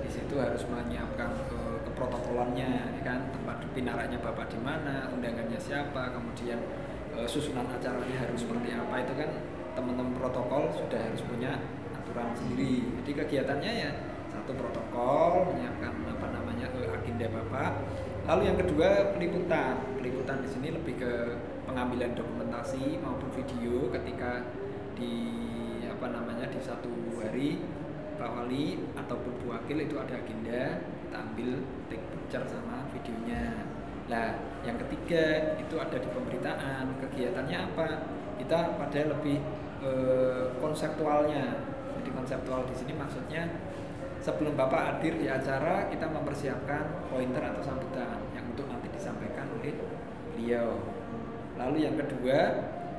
Di 0.05 0.09
situ 0.13 0.37
harus 0.39 0.63
menyiapkan 0.69 1.33
e, 1.49 1.57
keprotokolannya, 1.89 2.71
ya 2.95 3.01
kan 3.03 3.33
tempat 3.33 3.57
pinaraknya 3.73 4.21
bapak 4.21 4.47
di 4.53 4.59
mana, 4.61 5.09
undangannya 5.09 5.57
siapa, 5.57 6.13
kemudian 6.13 6.61
e, 7.17 7.25
susunan 7.25 7.65
acaranya 7.65 8.17
harus 8.21 8.45
seperti 8.45 8.77
apa 8.77 8.95
itu 9.01 9.13
kan 9.17 9.29
teman-teman 9.77 10.17
protokol 10.17 10.73
sudah 10.73 10.97
harus 10.97 11.21
punya 11.21 11.61
aturan 11.93 12.33
sendiri. 12.33 12.81
Jadi 12.97 13.11
kegiatannya 13.13 13.71
ya 13.77 13.89
satu 14.33 14.57
protokol 14.57 15.53
menyiapkan 15.53 15.93
apa 16.09 16.27
namanya 16.33 16.65
agenda 16.73 17.29
bapak. 17.29 17.85
Lalu 18.25 18.41
yang 18.49 18.57
kedua 18.57 19.13
peliputan. 19.13 19.77
Peliputan 20.01 20.41
di 20.41 20.49
sini 20.49 20.67
lebih 20.73 20.97
ke 20.97 21.13
pengambilan 21.69 22.17
dokumentasi 22.17 22.97
maupun 23.05 23.29
video 23.37 23.93
ketika 23.93 24.49
di 24.97 25.45
apa 25.85 26.09
namanya 26.09 26.49
di 26.49 26.57
satu 26.57 26.89
hari 27.21 27.61
Pak 28.17 28.33
Wali 28.33 28.81
ataupun 28.97 29.31
Bu 29.45 29.53
Wakil 29.53 29.85
itu 29.85 29.93
ada 30.01 30.17
agenda 30.17 30.81
kita 30.81 31.17
ambil 31.21 31.49
take 31.87 32.03
picture 32.09 32.45
sama 32.49 32.89
videonya. 32.91 33.63
Nah, 34.07 34.39
yang 34.65 34.75
ketiga 34.81 35.55
itu 35.61 35.75
ada 35.77 35.97
di 35.99 36.09
pemberitaan. 36.11 36.97
Kegiatannya 36.99 37.57
apa? 37.71 37.87
Kita 38.41 38.75
pada 38.75 39.01
lebih 39.07 39.37
eh, 39.83 40.43
konseptualnya. 40.57 41.63
Jadi 41.97 42.09
konseptual 42.13 42.65
di 42.69 42.75
sini 42.77 42.93
maksudnya 42.95 43.43
sebelum 44.21 44.57
Bapak 44.57 44.97
hadir 44.97 45.17
di 45.17 45.27
acara 45.29 45.87
kita 45.89 46.09
mempersiapkan 46.09 47.09
pointer 47.09 47.41
atau 47.41 47.61
sambutan 47.61 48.21
yang 48.33 48.45
untuk 48.49 48.67
nanti 48.69 48.87
disampaikan 48.91 49.49
oleh 49.59 49.73
beliau. 50.33 50.81
Lalu 51.57 51.77
yang 51.89 51.95
kedua 51.97 52.39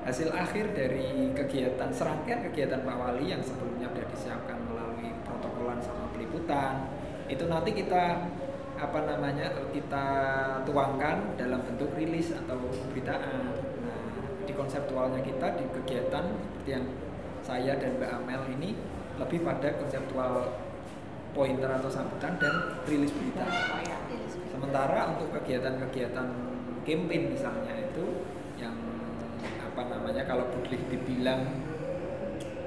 hasil 0.02 0.32
akhir 0.32 0.72
dari 0.72 1.34
kegiatan 1.34 1.90
serangkaian 1.92 2.40
kegiatan 2.50 2.80
Pak 2.86 2.96
Wali 2.96 3.28
yang 3.28 3.42
sebelumnya 3.42 3.90
sudah 3.92 4.06
disiapkan 4.08 4.58
melalui 4.66 5.10
protokolan 5.26 5.78
sama 5.82 6.08
peliputan 6.14 6.86
itu 7.28 7.44
nanti 7.44 7.76
kita 7.76 8.24
apa 8.78 8.98
namanya 9.04 9.52
kita 9.74 10.06
tuangkan 10.62 11.34
dalam 11.34 11.60
bentuk 11.66 11.92
rilis 11.98 12.30
atau 12.32 12.56
pemberitaan. 12.70 13.67
Konseptualnya 14.58 15.22
kita 15.22 15.54
di 15.54 15.64
kegiatan 15.70 16.24
seperti 16.34 16.70
yang 16.74 16.84
saya 17.46 17.78
dan 17.78 17.96
Mbak 17.96 18.10
Amel 18.10 18.42
ini 18.58 18.74
lebih 19.16 19.40
pada 19.46 19.72
konseptual 19.78 20.52
pointer 21.32 21.70
atau 21.70 21.86
sambutan 21.86 22.36
dan 22.36 22.82
rilis 22.84 23.14
berita. 23.14 23.46
Sementara 24.50 25.14
untuk 25.14 25.30
kegiatan-kegiatan 25.38 26.28
campaign 26.84 27.22
misalnya 27.32 27.72
itu 27.78 28.26
yang 28.58 28.74
apa 29.62 29.82
namanya 29.86 30.26
kalau 30.26 30.50
boleh 30.50 30.80
dibilang 30.90 31.62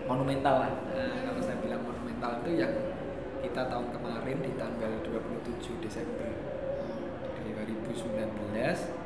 monumental 0.08 0.66
lah. 0.66 0.72
Nah, 0.96 1.28
kalau 1.28 1.42
saya 1.44 1.60
bilang 1.60 1.84
monumental 1.84 2.42
itu 2.42 2.52
yang 2.58 2.74
kita 3.44 3.68
tahun 3.68 3.92
kemarin 3.92 4.38
di 4.40 4.52
tanggal 4.56 4.92
27 5.04 5.84
Desember 5.84 6.32
2019 7.44 9.01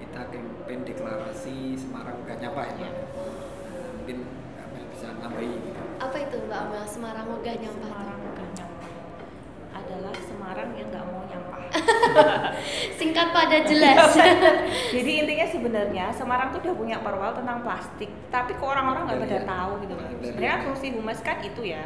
kita 0.00 0.20
campaign 0.26 0.80
deklarasi 0.82 1.76
Semarang 1.76 2.16
gak 2.24 2.38
nyapa 2.38 2.62
ya. 2.74 2.88
Nah, 2.88 2.92
mungkin 3.94 4.18
Amel 4.58 4.84
bisa 4.90 5.06
nambahi 5.14 5.50
gitu. 5.60 5.80
Apa 5.98 6.16
itu 6.18 6.36
Mbak 6.40 6.58
Amel 6.64 6.84
Semarang 6.84 7.26
Megah 7.28 7.56
Nyampah? 7.56 7.76
Semarang 7.86 8.18
nggak 8.20 8.48
nyampah 8.56 8.88
adalah 9.70 10.14
Semarang 10.18 10.68
yang 10.74 10.88
nggak 10.88 11.04
mau 11.06 11.22
nyampah. 11.24 11.58
Singkat 12.98 13.28
pada 13.30 13.56
jelas. 13.62 14.10
Jadi 14.94 15.10
intinya 15.16 15.46
sebenarnya 15.46 16.04
Semarang 16.10 16.50
tuh 16.50 16.60
udah 16.60 16.74
punya 16.74 16.96
perwal 16.98 17.30
tentang 17.32 17.62
plastik, 17.62 18.10
tapi 18.28 18.56
kok 18.56 18.66
orang-orang 18.66 19.06
nggak 19.06 19.20
pada 19.20 19.36
Iya. 19.36 19.46
tahu 19.46 19.72
gitu. 19.80 19.94
Iya. 19.94 20.08
Sebenarnya 20.26 20.56
fungsi 20.64 20.86
humas 20.90 21.20
kan 21.20 21.38
itu 21.40 21.62
ya 21.62 21.82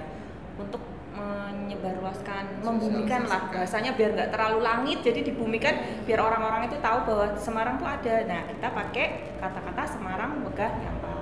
untuk 0.56 0.80
menyebarluaskan, 1.14 2.60
membumikan 2.66 3.24
lah 3.30 3.46
bahasanya 3.54 3.94
biar 3.94 4.18
nggak 4.18 4.30
terlalu 4.34 4.58
langit, 4.66 4.98
jadi 5.06 5.22
dibumikan 5.22 6.02
biar 6.04 6.20
orang-orang 6.20 6.66
itu 6.66 6.76
tahu 6.82 7.06
bahwa 7.06 7.26
Semarang 7.38 7.78
tuh 7.78 7.86
ada. 7.86 8.14
Nah 8.26 8.40
kita 8.50 8.68
pakai 8.74 9.06
kata-kata 9.38 9.82
Semarang 9.94 10.42
megah 10.42 10.74
nyampah. 10.74 11.14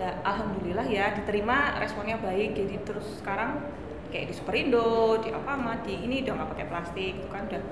Nah, 0.00 0.16
alhamdulillah 0.24 0.88
ya 0.88 1.12
diterima 1.12 1.76
responnya 1.76 2.16
baik, 2.16 2.56
jadi 2.56 2.80
terus 2.88 3.20
sekarang 3.20 3.60
kayak 4.08 4.32
di 4.32 4.34
Superindo, 4.34 5.20
di 5.20 5.28
Alfamart, 5.28 5.84
di 5.84 5.92
ini 5.92 6.24
udah 6.24 6.40
nggak 6.40 6.50
pakai 6.56 6.66
plastik, 6.72 7.12
itu 7.20 7.28
kan 7.28 7.44
udah 7.52 7.62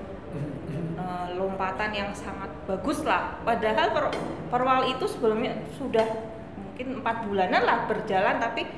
eh, 1.01 1.27
lompatan 1.41 1.89
yang 1.89 2.13
sangat 2.13 2.53
bagus 2.69 3.01
lah. 3.01 3.41
Padahal 3.41 3.89
per, 3.89 4.05
perwal 4.53 4.93
itu 4.93 5.09
sebelumnya 5.09 5.57
sudah 5.73 6.05
mungkin 6.53 7.01
empat 7.01 7.25
bulanan 7.25 7.65
lah 7.65 7.89
berjalan, 7.89 8.37
tapi 8.37 8.69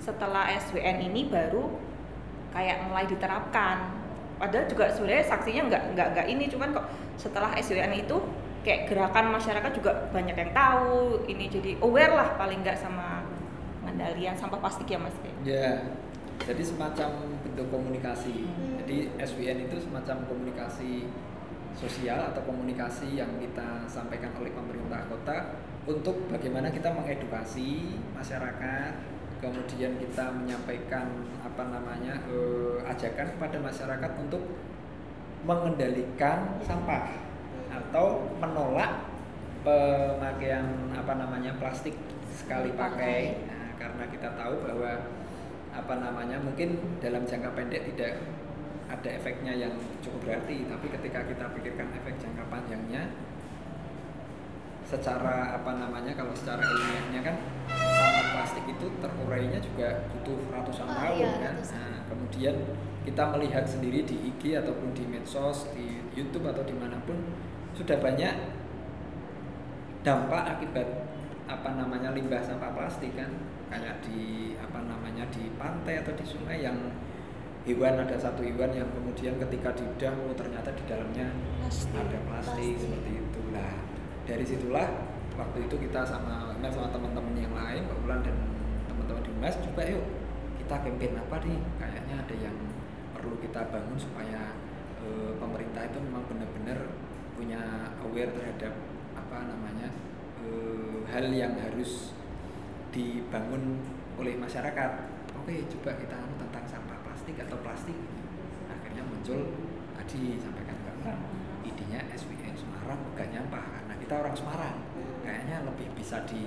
setelah 0.00 0.48
SWN 0.56 1.12
ini 1.12 1.28
baru 1.28 1.68
kayak 2.56 2.88
mulai 2.88 3.04
diterapkan. 3.04 3.92
Padahal 4.40 4.64
juga 4.64 4.88
sebenarnya 4.88 5.24
saksinya 5.28 5.62
nggak 5.68 5.82
nggak 5.92 6.08
nggak 6.16 6.26
ini, 6.32 6.44
cuman 6.48 6.72
kok 6.72 6.88
setelah 7.20 7.52
SWN 7.60 7.92
itu 8.00 8.16
kayak 8.64 8.88
gerakan 8.88 9.36
masyarakat 9.36 9.70
juga 9.76 10.08
banyak 10.12 10.36
yang 10.36 10.52
tahu. 10.56 11.20
Ini 11.28 11.44
jadi 11.52 11.70
aware 11.84 12.16
lah 12.16 12.28
paling 12.40 12.64
nggak 12.64 12.80
sama 12.80 13.24
pengendalian 13.84 14.34
sampah 14.34 14.60
plastik 14.60 14.88
ya 14.88 14.98
mas. 14.98 15.12
Ya, 15.44 15.84
jadi 16.42 16.62
semacam 16.64 17.38
bentuk 17.44 17.68
komunikasi. 17.68 18.48
Hmm. 18.48 18.76
Jadi 18.84 19.12
SWN 19.20 19.68
itu 19.68 19.76
semacam 19.80 20.16
komunikasi 20.28 21.08
sosial 21.76 22.32
atau 22.32 22.40
komunikasi 22.48 23.20
yang 23.20 23.28
kita 23.36 23.84
sampaikan 23.84 24.32
oleh 24.40 24.48
pemerintah 24.48 25.04
kota 25.12 25.60
untuk 25.86 26.24
bagaimana 26.32 26.72
kita 26.72 26.88
mengedukasi 26.90 28.00
masyarakat, 28.16 28.92
kemudian 29.38 30.00
kita 30.00 30.32
menyampaikan 30.32 31.06
apa 31.44 31.62
namanya 31.68 32.14
eh, 32.28 32.80
ajakan 32.88 33.28
kepada 33.36 33.58
masyarakat 33.60 34.12
untuk 34.22 34.42
mengendalikan 35.46 36.58
sampah 36.64 37.06
atau 37.70 38.26
menolak 38.42 39.06
pemakaian 39.62 40.90
apa 40.94 41.12
namanya 41.18 41.54
plastik 41.58 41.94
sekali 42.34 42.74
pakai. 42.74 43.46
Nah, 43.46 43.70
karena 43.76 44.04
kita 44.10 44.28
tahu 44.38 44.54
bahwa 44.62 44.92
apa 45.76 45.94
namanya 46.00 46.40
mungkin 46.40 46.98
dalam 47.02 47.28
jangka 47.28 47.52
pendek 47.52 47.84
tidak 47.94 48.22
ada 48.86 49.08
efeknya 49.10 49.52
yang 49.66 49.74
cukup 49.98 50.30
berarti, 50.30 50.64
tapi 50.70 50.86
ketika 50.88 51.20
kita 51.26 51.44
pikirkan 51.58 51.90
efek 52.00 52.14
jangka 52.22 52.44
panjangnya 52.48 53.10
secara 54.86 55.58
apa 55.58 55.70
namanya 55.74 56.14
kalau 56.14 56.30
secara 56.30 56.62
ilmiahnya 56.62 57.20
kan 57.26 57.36
plastik 58.46 58.62
itu 58.70 58.86
terurainya 59.02 59.58
juga 59.58 60.06
butuh 60.14 60.38
ratusan 60.54 60.86
Oh, 60.86 60.94
tahun 60.94 61.18
iya, 61.18 61.30
kan. 61.42 61.54
ratusan. 61.58 61.82
Nah, 61.82 61.98
kemudian 62.06 62.54
kita 63.02 63.22
melihat 63.34 63.64
sendiri 63.66 64.06
di 64.06 64.16
IG 64.30 64.54
ataupun 64.54 64.94
di 64.94 65.02
medsos, 65.02 65.66
di 65.74 65.98
YouTube 66.14 66.46
atau 66.46 66.62
di 66.62 66.70
mana 66.78 66.94
pun 67.02 67.18
sudah 67.74 67.98
banyak 67.98 68.30
dampak 70.06 70.42
akibat 70.46 70.86
apa 71.50 71.74
namanya 71.74 72.14
limbah 72.14 72.38
sampah 72.38 72.70
plastik 72.70 73.18
kan 73.18 73.34
kayak 73.66 73.98
di 74.06 74.54
apa 74.62 74.78
namanya 74.86 75.26
di 75.34 75.50
pantai 75.58 75.98
atau 75.98 76.14
di 76.14 76.22
sungai 76.22 76.62
yang 76.62 76.78
hewan 77.66 77.98
ada 77.98 78.14
satu 78.14 78.46
hewan 78.46 78.70
yang 78.70 78.86
kemudian 78.94 79.34
ketika 79.42 79.74
diudah 79.74 80.14
oh 80.22 80.34
ternyata 80.38 80.70
di 80.70 80.86
dalamnya 80.86 81.26
Plastik. 81.58 81.90
ada 81.98 82.18
plastik, 82.30 82.78
Plastik. 82.78 82.78
seperti 82.78 83.10
itu 83.18 83.42
lah 83.50 83.74
dari 84.22 84.44
situlah 84.46 84.86
waktu 85.36 85.68
itu 85.68 85.76
kita 85.88 86.00
sama 86.02 86.56
Mel 86.56 86.72
sama 86.72 86.88
teman-teman 86.88 87.36
yang 87.36 87.52
lain 87.52 87.84
Mbak 87.84 87.98
Ulan 88.08 88.20
dan 88.24 88.36
teman-teman 88.88 89.22
di 89.22 89.32
Mas 89.36 89.56
coba 89.60 89.84
yuk 89.84 90.04
kita 90.56 90.82
campaign 90.82 91.14
apa 91.14 91.36
nih? 91.46 91.58
Kayaknya 91.78 92.14
ada 92.26 92.36
yang 92.42 92.56
perlu 93.14 93.36
kita 93.38 93.70
bangun 93.70 93.94
supaya 94.00 94.56
eh, 95.04 95.32
pemerintah 95.38 95.86
itu 95.86 95.98
memang 96.02 96.24
benar-benar 96.26 96.90
punya 97.36 97.92
aware 98.02 98.32
terhadap 98.32 98.74
apa 99.14 99.38
namanya 99.46 99.92
eh, 100.42 101.04
hal 101.12 101.28
yang 101.30 101.54
harus 101.60 102.16
dibangun 102.90 103.84
oleh 104.16 104.34
masyarakat. 104.40 104.90
Oke 105.36 105.68
coba 105.76 105.94
kita 106.00 106.16
anu 106.16 106.34
tentang 106.40 106.64
sampah 106.64 106.98
plastik 107.04 107.36
atau 107.38 107.60
plastik 107.60 107.94
akhirnya 108.66 109.04
muncul 109.04 109.52
tadi 110.00 110.40
sampaikan 110.40 110.74
Mbak 110.82 111.18
idenya 111.68 112.00
SWN 112.16 112.56
Semarang 112.56 112.98
gak 113.14 113.28
nyampah. 113.30 113.62
Karena 113.62 113.94
kita 114.00 114.14
orang 114.18 114.34
Semarang 114.34 114.76
kayaknya 115.26 115.56
lebih 115.62 115.86
bisa 115.92 116.22
di 116.24 116.42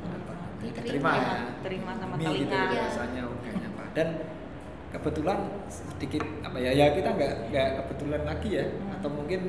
apa 0.00 0.30
namanya, 0.30 0.58
Diterima. 0.62 1.10
diterima 1.10 1.34
Terima 1.60 1.92
sama 1.94 2.14
gitu 2.16 2.26
telinga. 2.46 2.62
Iya. 2.64 2.82
rasanya 2.86 3.22
gak 3.26 3.54
nyampah 3.58 3.86
dan 3.92 4.08
kebetulan 4.90 5.38
sedikit 5.66 6.24
apa 6.40 6.56
ya 6.56 6.70
ya 6.72 6.86
kita 6.90 7.08
nggak 7.10 7.34
nggak 7.48 7.68
kebetulan 7.78 8.22
lagi 8.24 8.50
ya 8.52 8.64
Hmm. 8.66 8.94
atau 8.96 9.08
mungkin 9.08 9.40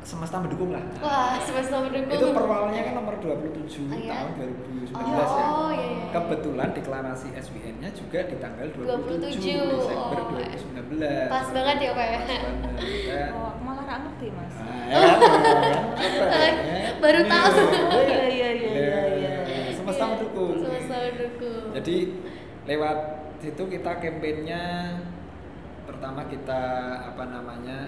semesta 0.00 0.36
mendukung 0.36 0.70
lah 0.70 0.80
Wah, 0.98 1.36
semesta 1.38 1.76
mendukung. 1.78 2.08
itu 2.10 2.26
perwalnya 2.32 2.80
kan 2.82 2.94
nomor 2.96 3.14
27 3.16 3.84
Oh, 3.86 3.94
iya? 3.94 4.12
tahun 4.16 4.32
2019 4.32 4.90
Oh, 4.90 5.04
ya 5.04 5.26
oh, 5.46 5.70
iya, 5.70 5.86
iya. 5.86 6.04
kebetulan 6.10 6.68
deklarasi 6.72 7.28
SWN-nya 7.32 7.90
juga 7.92 8.18
di 8.24 8.36
tanggal 8.36 8.66
27, 8.72 9.20
27, 9.20 9.76
Desember 9.76 10.18
oh, 10.18 10.26
2019 10.32 11.28
Pas 11.28 11.46
banget 11.50 11.76
ya, 11.78 11.90
Pak, 11.92 12.06
ya? 12.06 12.18
pas 12.18 12.26
banget 12.26 13.02
ya. 13.06 13.24
Oh, 13.30 13.44
aku 13.50 13.60
malah 13.62 13.82
nggak 13.84 13.98
ngerti 14.02 14.26
mas. 14.30 14.54
Nah, 14.56 14.82
ya, 14.82 15.00
kan? 16.26 16.54
Baru 17.02 17.20
tahu. 17.22 17.52
Oh, 17.86 18.02
iya, 18.02 18.24
iya, 18.26 18.48
iya, 18.50 18.70
iya, 18.72 19.00
iya. 19.14 19.34
semesta 19.70 20.02
Iya, 20.02 20.10
mendukung 20.10 20.54
Semesta 20.58 20.96
mendukung. 20.98 21.64
jadi 21.70 21.96
lewat 22.66 22.98
situ 23.38 23.62
kita 23.68 23.92
kampanyenya 23.96 24.62
pertama 25.82 26.22
kita 26.24 26.62
apa 27.04 27.24
namanya 27.26 27.78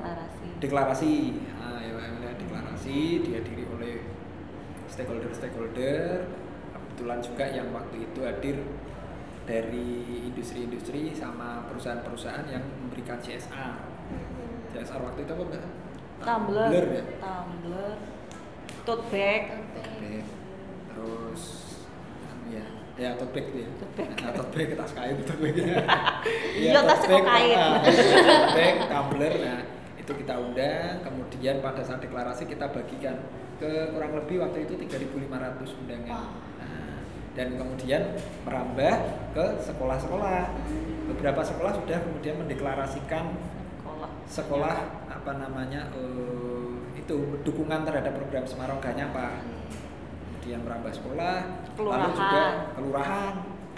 Deklarasi. 0.00 0.46
deklarasi 0.58 1.14
nah, 1.54 1.78
ya, 1.78 1.92
ya, 1.94 2.30
deklarasi 2.34 2.98
dihadiri 3.22 3.64
oleh 3.70 3.94
stakeholder 4.86 5.30
stakeholder 5.30 6.24
kebetulan 6.70 7.18
juga 7.20 7.44
yang 7.46 7.68
waktu 7.70 7.96
itu 8.02 8.20
hadir 8.20 8.56
dari 9.44 9.88
industri-industri 10.26 11.10
sama 11.10 11.64
perusahaan-perusahaan 11.66 12.44
yang 12.46 12.62
memberikan 12.78 13.18
CSR 13.18 13.74
CSR 14.70 15.00
waktu 15.00 15.20
itu 15.22 15.32
apa 15.32 15.44
enggak 15.44 15.64
Tumbler. 16.20 16.84
ya 16.86 17.02
Tumbler. 17.18 17.96
Tote 18.82 19.04
bag. 19.08 19.42
Tote 19.72 19.92
bag. 19.96 20.24
terus 20.86 21.42
ya 22.46 22.64
ya 22.96 23.10
tote 23.16 23.32
bag 23.32 23.46
tuh 23.48 23.58
ya 23.58 23.68
Tote 23.74 23.94
bag. 23.96 24.08
nah, 24.18 24.32
tote 24.36 24.52
bag 24.54 24.68
tas 24.76 24.92
kain 24.92 25.14
tote 25.18 25.34
bag 25.40 25.56
Iya, 26.60 26.80
tasnya 26.84 27.08
kok 27.08 27.24
kain. 27.24 27.56
ah, 27.56 27.72
tote 27.80 27.92
bag 28.52 28.74
tumbler 28.86 29.34
nah 29.40 29.60
itu 30.10 30.26
kita 30.26 30.34
undang 30.42 30.98
kemudian 31.06 31.62
pada 31.62 31.86
saat 31.86 32.02
deklarasi 32.02 32.50
kita 32.50 32.66
bagikan 32.74 33.14
ke 33.62 33.94
kurang 33.94 34.18
lebih 34.18 34.42
waktu 34.42 34.66
itu 34.66 34.74
3.500 34.74 35.78
undangan. 35.86 36.34
Nah, 36.58 36.98
dan 37.38 37.54
kemudian 37.54 38.02
merambah 38.42 38.94
ke 39.30 39.46
sekolah-sekolah 39.62 40.50
beberapa 41.14 41.46
sekolah 41.46 41.78
sudah 41.78 41.98
kemudian 42.02 42.42
mendeklarasikan 42.42 43.38
Sekolah. 43.78 44.10
sekolah 44.26 44.76
apa 45.06 45.32
namanya 45.38 45.94
eh, 45.94 46.98
itu 46.98 47.38
dukungan 47.46 47.86
terhadap 47.86 48.18
program 48.18 48.42
Semarang 48.50 48.82
Gak 48.82 48.98
Nyampah 48.98 49.38
kemudian 50.26 50.66
merambah 50.66 50.90
sekolah 50.90 51.36
lalu 51.46 51.78
Kelurahan. 51.78 52.10
juga 52.18 52.42
kelurahan 52.74 53.34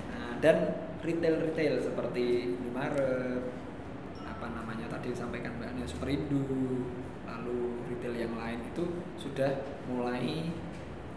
nah, 0.09 0.33
dan 0.41 0.57
retail 1.05 1.37
retail 1.45 1.75
seperti 1.83 2.57
Indomaret 2.57 3.43
apa 3.45 3.62
tadi 5.03 5.19
disampaikan 5.19 5.59
Mbak 5.59 5.69
Ania 5.75 5.87
Superindo 5.91 6.39
lalu 7.27 7.83
retail 7.91 8.15
yang 8.15 8.39
lain 8.39 8.63
itu 8.71 8.87
sudah 9.19 9.51
mulai 9.91 10.47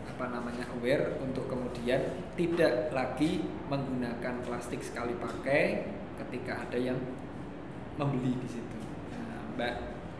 apa 0.10 0.26
namanya 0.34 0.66
aware 0.74 1.22
untuk 1.22 1.46
kemudian 1.46 2.02
tidak 2.34 2.90
lagi 2.90 3.46
menggunakan 3.70 4.42
plastik 4.42 4.82
sekali 4.82 5.14
pakai 5.22 5.86
ketika 6.18 6.66
ada 6.66 6.82
yang 6.82 6.98
membeli 8.02 8.34
di 8.42 8.50
situ. 8.50 8.78
Nah, 9.14 9.54
Mbak 9.54 9.74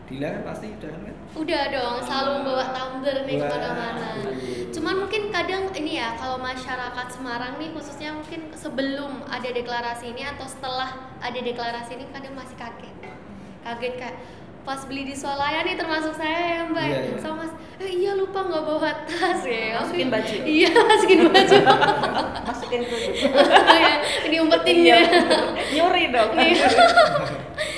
Dila 0.06 0.30
kan 0.30 0.42
pasti 0.46 0.70
udah 0.70 0.90
kan? 1.02 1.16
Udah 1.34 1.62
dong, 1.66 1.96
selalu 2.06 2.32
bawa 2.46 2.64
tumbler 2.70 3.18
nih 3.26 3.36
ke 3.42 3.46
mana-mana. 3.50 4.08
Cuman 4.70 4.94
mungkin 5.02 5.34
kadang 5.34 5.74
ini 5.74 5.98
ya, 5.98 6.14
kalau 6.14 6.38
masyarakat 6.38 7.06
Semarang 7.10 7.58
nih 7.58 7.74
khususnya 7.74 8.14
mungkin 8.14 8.54
sebelum 8.54 9.26
ada 9.26 9.50
deklarasi 9.50 10.14
ini 10.14 10.22
atau 10.22 10.46
setelah 10.46 11.10
ada 11.18 11.40
deklarasi 11.42 11.98
ini 11.98 12.06
kadang 12.14 12.38
masih 12.38 12.54
kaget. 12.54 13.15
Kaget 13.66 13.94
kayak 13.98 14.16
pas 14.62 14.82
beli 14.82 15.02
di 15.04 15.14
Swalaya 15.14 15.62
nih 15.62 15.74
termasuk 15.74 16.10
saya 16.12 16.38
ya 16.58 16.60
mbak 16.66 16.82
Iya, 16.82 16.98
iya. 17.00 17.18
sama 17.18 17.42
mas 17.42 17.52
eh 17.76 17.86
iya 17.92 18.12
lupa 18.14 18.42
nggak 18.42 18.62
bawa 18.62 18.90
tas 19.06 19.42
ya 19.42 19.78
Masukin 19.78 20.06
baju. 20.06 20.34
iya 20.58 20.70
masukin 20.72 21.20
baju 21.24 21.56
Masukin 22.50 22.80
ya 22.82 23.90
diumpetin 24.26 24.76
Iya. 24.76 24.96
ya 24.96 25.06
Nyuri 25.72 26.04
dong. 26.10 26.30
Iya. 26.34 26.66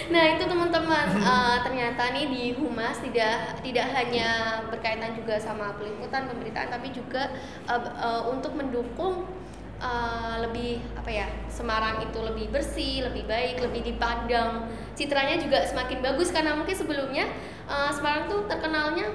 nah 0.08 0.24
itu 0.24 0.44
teman-teman 0.44 1.06
eh, 1.14 1.56
ternyata 1.60 2.02
nih 2.10 2.24
di 2.26 2.44
humas 2.56 2.96
tidak 3.00 3.36
tidak 3.60 3.86
hanya 3.92 4.28
berkaitan 4.64 5.12
juga 5.12 5.36
sama 5.36 5.76
peliputan 5.76 6.24
pemberitaan 6.24 6.68
tapi 6.68 6.88
juga 6.88 7.28
eh, 7.64 7.80
eh, 8.00 8.22
untuk 8.28 8.56
mendukung 8.56 9.28
eh, 9.78 10.34
lebih 10.40 10.82
apa 10.94 11.08
ya 11.08 11.26
Semarang 11.48 12.00
itu 12.00 12.18
lebih 12.18 12.48
bersih 12.48 13.02
lebih 13.02 13.24
baik 13.24 13.58
lebih 13.60 13.82
dipandang 13.84 14.66
citranya 14.92 15.36
juga 15.36 15.62
semakin 15.64 15.98
bagus 16.00 16.28
karena 16.28 16.54
mungkin 16.54 16.74
sebelumnya 16.74 17.26
eh, 17.64 17.90
Semarang 17.90 18.26
tuh 18.26 18.46
terkenalnya 18.46 19.06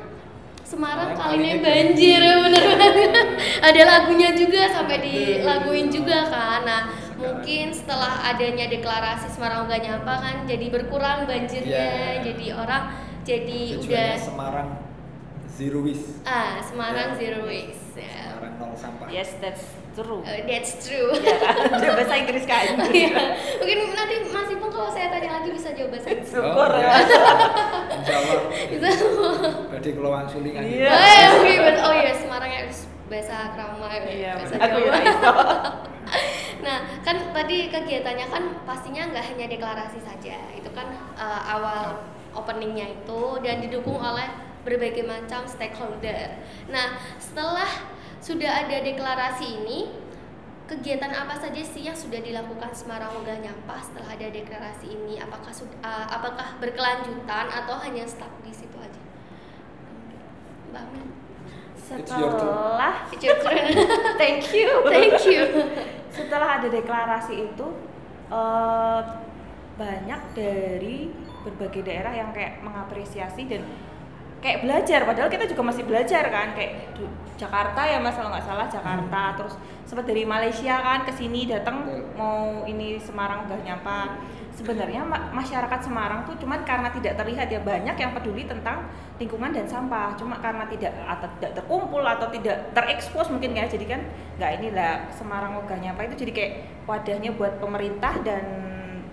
Semarang 0.64 1.12
kalinya 1.14 1.60
banjir 1.60 2.18
banjir. 2.18 2.42
bener 2.42 2.64
banget 2.74 3.28
ada 3.68 3.82
lagunya 3.86 4.30
juga 4.32 4.62
sampai 4.68 4.98
dilaguin 5.00 5.88
juga 5.88 6.26
kan 6.26 6.64
nah 6.64 6.82
mungkin 7.14 7.70
setelah 7.70 8.24
adanya 8.26 8.68
deklarasi 8.68 9.28
Semarang 9.30 9.68
gak 9.68 9.84
nyapa 9.84 10.14
kan 10.18 10.36
jadi 10.44 10.66
berkurang 10.68 11.24
banjirnya 11.24 11.72
Iya. 11.72 12.24
jadi 12.26 12.46
orang 12.56 12.84
jadi 13.24 13.62
Tujuannya 13.78 13.88
udah 13.88 14.12
Semarang 14.20 14.70
Zero 15.48 15.80
Waste. 15.86 16.26
ah 16.26 16.58
Semarang 16.60 17.14
Ya. 17.14 17.18
zero 17.22 17.40
waste 17.46 17.94
ya. 17.96 18.34
Semarang 18.34 18.54
nol 18.58 18.74
sampah. 18.74 19.06
Yes, 19.08 19.38
that's 19.38 19.64
true. 19.94 20.22
Uh, 20.22 20.42
that's 20.44 20.74
true 20.82 21.14
Ya 21.16 21.38
kan? 21.38 21.70
Bahasa 21.94 22.16
Inggris 22.18 22.44
kan. 22.44 22.66
Iya. 22.90 23.14
mungkin 23.58 23.78
nanti 23.94 24.16
Mas 24.28 24.50
Ipung 24.50 24.70
kalau 24.70 24.90
saya 24.90 25.08
tanya 25.08 25.38
lagi 25.38 25.50
bisa 25.50 25.70
jawab 25.72 25.94
bahasa 25.94 26.08
Inggris 26.10 26.30
Syukur 26.30 26.70
Oh, 26.70 26.80
ya. 26.82 26.92
Insya 27.94 28.16
Allah. 28.18 28.40
bisa 28.70 28.90
Badai 29.70 29.92
keluang 29.92 30.26
sulingan. 30.28 30.64
Iya. 30.64 30.90
oh 30.90 31.06
ya 31.06 31.28
oke, 31.32 31.52
bet- 31.62 31.82
oh 31.82 31.94
ya 31.94 32.12
Semarang 32.14 32.52
ya 32.52 32.62
bahasa 33.04 33.38
krama 33.54 33.88
ya, 33.88 34.02
Iya, 34.08 34.32
bahasa 34.38 34.56
aku 34.58 34.78
Jawa. 34.80 34.90
ya 34.90 35.02
itu. 35.04 35.32
Nah, 36.64 36.78
kan 37.04 37.20
tadi 37.36 37.68
kegiatannya 37.68 38.28
kan 38.32 38.44
pastinya 38.64 39.12
nggak 39.12 39.26
hanya 39.36 39.52
deklarasi 39.52 40.00
saja, 40.00 40.40
itu 40.56 40.70
kan 40.72 40.88
uh, 41.14 41.42
awal 41.44 42.00
openingnya 42.32 42.88
itu 42.88 43.22
dan 43.44 43.60
didukung 43.60 44.00
oleh 44.00 44.32
berbagai 44.64 45.04
macam 45.04 45.44
stakeholder. 45.44 46.40
Nah, 46.72 46.96
setelah 47.20 47.68
sudah 48.24 48.64
ada 48.64 48.80
deklarasi 48.80 49.60
ini, 49.60 49.92
kegiatan 50.64 51.12
apa 51.12 51.36
saja 51.36 51.60
sih 51.60 51.84
yang 51.84 51.94
sudah 51.94 52.24
dilakukan 52.24 52.72
Semarang 52.72 53.12
Ogah 53.20 53.36
Nyampah 53.36 53.84
setelah 53.84 54.16
ada 54.16 54.32
deklarasi 54.32 54.96
ini? 54.96 55.20
Apakah 55.20 55.52
sudah, 55.52 55.76
uh, 55.84 56.08
apakah 56.08 56.56
berkelanjutan 56.64 57.52
atau 57.52 57.76
hanya 57.84 58.08
stuck 58.08 58.32
di 58.48 58.56
situ 58.56 58.80
aja? 58.80 59.02
Mbak 60.72 60.84
turn. 60.88 61.10
Setelah 61.84 62.94
it's 63.12 63.24
your 63.28 63.38
turn. 63.44 63.76
thank 64.22 64.48
you. 64.56 64.72
Thank 64.88 65.20
you. 65.28 65.44
Setelah 66.16 66.64
ada 66.64 66.68
deklarasi 66.72 67.52
itu 67.52 67.68
eh, 68.32 69.02
banyak 69.76 70.22
dari 70.32 71.12
berbagai 71.44 71.84
daerah 71.84 72.14
yang 72.16 72.32
kayak 72.32 72.64
mengapresiasi 72.64 73.50
dan 73.52 73.68
kayak 74.44 74.68
belajar 74.68 75.08
padahal 75.08 75.32
kita 75.32 75.48
juga 75.48 75.64
masih 75.64 75.88
belajar 75.88 76.28
kan 76.28 76.52
kayak 76.52 76.92
du- 77.00 77.16
Jakarta 77.34 77.82
ya 77.88 77.98
mas 77.98 78.14
kalau 78.14 78.30
nggak 78.30 78.46
salah 78.46 78.68
Jakarta 78.70 79.22
terus 79.40 79.56
sempat 79.88 80.06
dari 80.06 80.28
Malaysia 80.28 80.78
kan 80.84 81.02
ke 81.08 81.12
sini 81.16 81.50
datang 81.50 81.88
Betul. 81.88 82.04
mau 82.14 82.62
ini 82.68 83.00
Semarang 83.02 83.50
udah 83.50 83.60
nyapa 83.64 84.20
sebenarnya 84.54 85.02
ma- 85.02 85.34
masyarakat 85.34 85.80
Semarang 85.82 86.30
tuh 86.30 86.38
cuman 86.38 86.62
karena 86.62 86.94
tidak 86.94 87.18
terlihat 87.18 87.50
ya 87.50 87.60
banyak 87.66 87.98
yang 87.98 88.12
peduli 88.14 88.46
tentang 88.46 88.86
lingkungan 89.18 89.50
dan 89.50 89.66
sampah. 89.66 90.14
Cuma 90.14 90.38
karena 90.38 90.70
tidak 90.70 90.94
atau 90.94 91.28
tidak 91.42 91.52
terkumpul 91.58 92.06
atau 92.06 92.30
tidak 92.30 92.70
terekspos 92.78 93.34
mungkin 93.34 93.58
ya 93.58 93.66
jadi 93.66 93.98
kan 93.98 94.02
nggak 94.38 94.52
inilah 94.62 95.10
Semarang 95.10 95.58
Ogah 95.58 95.78
Nyapa 95.82 96.06
itu 96.06 96.22
jadi 96.22 96.32
kayak 96.32 96.54
wadahnya 96.86 97.34
buat 97.34 97.58
pemerintah 97.58 98.14
dan 98.22 98.46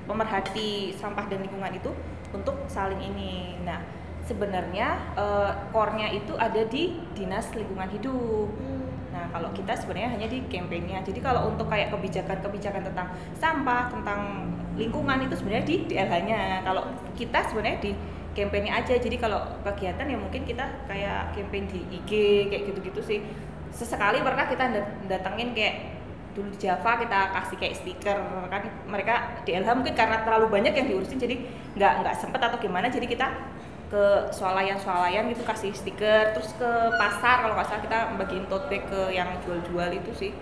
pemerhati 0.04 0.92
sampah 0.92 1.24
dan 1.24 1.40
lingkungan 1.40 1.72
itu 1.72 1.88
untuk 2.36 2.60
saling 2.68 3.00
ini. 3.00 3.56
Nah 3.64 3.80
sebenarnya 4.30 4.94
core-nya 5.74 6.14
itu 6.14 6.38
ada 6.38 6.62
di 6.70 6.94
dinas 7.18 7.50
lingkungan 7.50 7.90
hidup. 7.90 8.46
Nah, 9.10 9.26
kalau 9.34 9.50
kita 9.50 9.74
sebenarnya 9.74 10.14
hanya 10.14 10.30
di 10.30 10.38
kampanye. 10.46 11.02
Jadi 11.02 11.18
kalau 11.18 11.50
untuk 11.50 11.66
kayak 11.66 11.90
kebijakan-kebijakan 11.90 12.86
tentang 12.86 13.10
sampah, 13.34 13.90
tentang 13.90 14.46
lingkungan 14.78 15.26
itu 15.26 15.34
sebenarnya 15.34 15.66
di 15.66 15.76
DLH-nya. 15.90 16.62
Kalau 16.62 16.86
kita 17.18 17.42
sebenarnya 17.50 17.82
di 17.82 17.90
campaignnya 18.30 18.78
aja. 18.78 18.94
Jadi 18.94 19.18
kalau 19.18 19.42
kegiatan 19.66 20.06
ya 20.06 20.14
mungkin 20.14 20.46
kita 20.46 20.62
kayak 20.86 21.34
campaign 21.34 21.66
di 21.66 21.82
IG 21.90 22.10
kayak 22.54 22.62
gitu-gitu 22.70 23.00
sih. 23.02 23.18
Sesekali 23.74 24.22
pernah 24.22 24.46
kita 24.46 24.70
dat- 24.70 24.94
datengin 25.10 25.50
kayak 25.58 25.98
dulu 26.30 26.46
di 26.54 26.58
Java 26.62 26.94
kita 27.02 27.34
kasih 27.34 27.56
kayak 27.58 27.74
stiker. 27.82 28.18
Kan 28.46 28.62
mereka 28.86 29.42
di 29.42 29.58
LH 29.58 29.74
mungkin 29.74 29.94
karena 29.98 30.22
terlalu 30.22 30.46
banyak 30.46 30.70
yang 30.70 30.86
diurusin 30.86 31.18
jadi 31.18 31.34
nggak 31.74 31.92
nggak 32.06 32.14
sempet 32.14 32.38
atau 32.38 32.62
gimana. 32.62 32.86
Jadi 32.86 33.10
kita 33.10 33.26
ke 33.90 34.05
swalayan-swalayan 34.31 35.26
gitu 35.29 35.42
kasih 35.42 35.74
stiker. 35.74 36.31
Terus 36.33 36.55
ke 36.55 36.70
pasar 36.94 37.42
kalau 37.42 37.59
nggak 37.59 37.66
salah 37.66 37.83
kita 37.83 37.98
bagiin 38.16 38.46
tote 38.46 38.70
bag 38.70 38.87
ke 38.87 39.11
yang 39.11 39.29
jual-jual 39.42 39.90
itu 39.90 40.11
sih. 40.14 40.33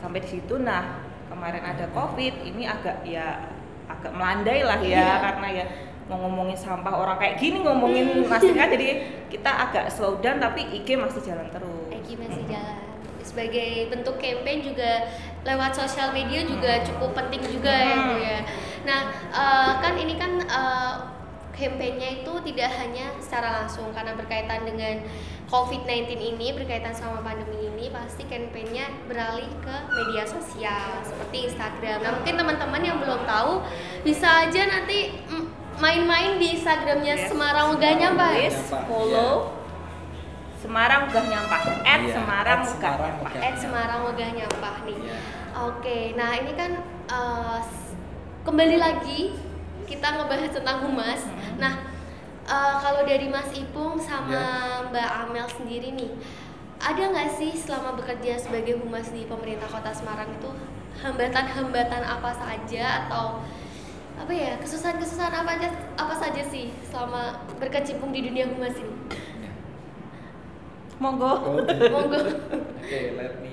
Sampai 0.00 0.24
di 0.24 0.28
situ 0.40 0.56
nah 0.56 1.04
kemarin 1.28 1.64
ada 1.64 1.84
covid 1.92 2.32
ini 2.44 2.64
agak 2.64 3.04
ya 3.04 3.48
agak 3.84 4.12
melandai 4.16 4.64
lah 4.64 4.80
ya 4.80 4.96
Iya. 4.96 5.12
karena 5.20 5.48
ya 5.52 5.66
mau 6.04 6.20
ngomongin 6.20 6.52
sampah 6.56 6.92
orang 6.92 7.16
kayak 7.16 7.40
gini 7.40 7.64
ngomongin 7.64 8.28
plastik 8.28 8.52
kan 8.52 8.68
jadi 8.68 8.88
kita 9.32 9.48
agak 9.48 9.88
slow 9.88 10.20
down 10.20 10.36
tapi 10.40 10.64
IG 10.68 10.96
masih 10.96 11.20
jalan 11.24 11.48
terus. 11.48 11.88
Egi 11.92 12.16
masih 12.16 12.44
jalan. 12.48 12.76
Sebagai 13.24 13.88
bentuk 13.88 14.20
campaign 14.20 14.60
juga 14.60 15.08
lewat 15.44 15.72
sosial 15.72 16.12
media 16.12 16.44
juga 16.44 16.84
cukup 16.84 17.16
penting 17.16 17.40
juga 17.48 17.72
ya 17.72 17.96
Bu 18.04 18.14
ya. 18.20 18.38
Nah 18.84 19.00
eh, 19.32 19.72
kan 19.80 19.94
ini 19.96 20.14
kan 20.20 20.32
eh, 20.44 20.94
campaignnya 21.54 22.20
itu 22.20 22.32
tidak 22.44 22.70
hanya 22.74 23.14
secara 23.16 23.62
langsung 23.62 23.88
karena 23.90 24.12
berkaitan 24.12 24.62
dengan 24.62 25.06
COVID-19 25.44 26.10
ini 26.34 26.50
berkaitan 26.52 26.90
sama 26.90 27.20
pandemi 27.20 27.68
ini 27.68 27.86
pasti 27.88 28.26
campaignnya 28.26 28.90
beralih 29.04 29.46
ke 29.60 29.74
media 29.88 30.24
sosial 30.24 30.98
seperti 31.00 31.46
Instagram. 31.48 31.98
Nah 32.00 32.10
mungkin 32.12 32.34
teman-teman 32.34 32.82
yang 32.82 32.98
belum 32.98 33.22
tahu 33.22 33.62
bisa 34.02 34.44
aja 34.44 34.66
nanti 34.66 35.22
main-main 35.76 36.36
di 36.36 36.54
Instagramnya 36.54 37.14
Yes. 37.16 37.28
Semarang. 37.28 37.66
Please 37.74 37.96
Nyampah, 37.96 38.82
follow 38.84 39.32
Semarang 40.56 41.06
Megah 41.06 41.26
Nyampah 41.28 41.60
at 41.84 42.00
Iya, 42.00 42.14
Semarang 42.14 42.58
at 42.58 42.66
Semarang 42.66 43.12
Nyampah. 43.14 43.42
Ed 43.42 43.56
Semarang 43.58 44.00
Megah 44.08 44.30
Nyampah 44.32 44.76
nih. 44.82 44.96
Iya. 44.98 45.16
Oke, 45.54 45.98
nah 46.14 46.30
ini 46.34 46.52
kan 46.56 46.72
s- 47.60 47.92
kembali 48.42 48.76
lagi 48.76 49.36
kita 49.84 50.08
ngebahas 50.10 50.50
tentang 50.50 50.80
humas. 50.80 51.20
Nah, 51.58 51.74
eh, 52.44 52.74
kalau 52.82 53.02
dari 53.06 53.26
Mas 53.30 53.50
Ipung 53.54 53.96
sama 53.96 54.34
Iya. 54.34 54.90
Mbak 54.90 55.08
Amel 55.24 55.46
sendiri 55.48 55.88
nih, 55.94 56.10
ada 56.78 57.02
nggak 57.08 57.30
sih 57.38 57.52
selama 57.56 57.96
bekerja 57.96 58.36
sebagai 58.36 58.76
humas 58.76 59.08
di 59.08 59.24
pemerintah 59.24 59.64
Kota 59.70 59.94
Semarang 59.94 60.28
itu 60.34 60.50
hambatan-hambatan 61.00 62.02
apa 62.04 62.30
saja 62.30 63.06
atau 63.06 63.40
apa 64.14 64.30
ya 64.30 64.54
kesusahan-kesusahan 64.62 65.34
apa 65.34 65.58
aja 65.58 65.68
apa 65.98 66.14
saja 66.14 66.38
sih 66.46 66.70
selama 66.86 67.34
berkecimpung 67.58 68.14
di 68.14 68.22
dunia 68.22 68.46
humas 68.46 68.78
ini? 68.78 68.94
Ya. 69.42 69.50
monggo 71.02 71.34
Oke. 71.58 71.74
Monggo. 71.94 72.20
Oke, 72.78 73.00
let 73.18 73.42
me 73.42 73.50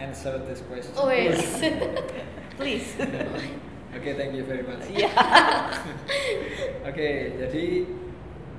answer 0.00 0.40
this 0.48 0.64
question. 0.64 0.96
Oh 0.96 1.12
yes. 1.12 1.60
please 2.56 2.96
Oke, 3.90 4.14
thank 4.14 4.32
you 4.38 4.46
very 4.46 4.62
much. 4.62 4.86
Iya. 4.86 5.10
Oke, 6.88 7.08
jadi 7.34 7.64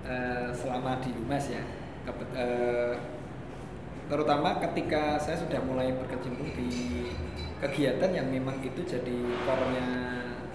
eh, 0.03 0.47
selama 0.51 0.99
di 0.99 1.15
Humas 1.15 1.47
ya, 1.47 1.63
kepet- 2.03 2.35
eh, 2.35 2.93
terutama 4.11 4.59
ketika 4.59 5.15
saya 5.15 5.39
sudah 5.39 5.63
mulai 5.63 5.95
berkecimpung 5.95 6.51
di 6.51 7.07
kegiatan 7.63 8.11
yang 8.11 8.27
memang 8.27 8.59
itu 8.59 8.83
jadi 8.83 9.17
core-nya 9.47 9.87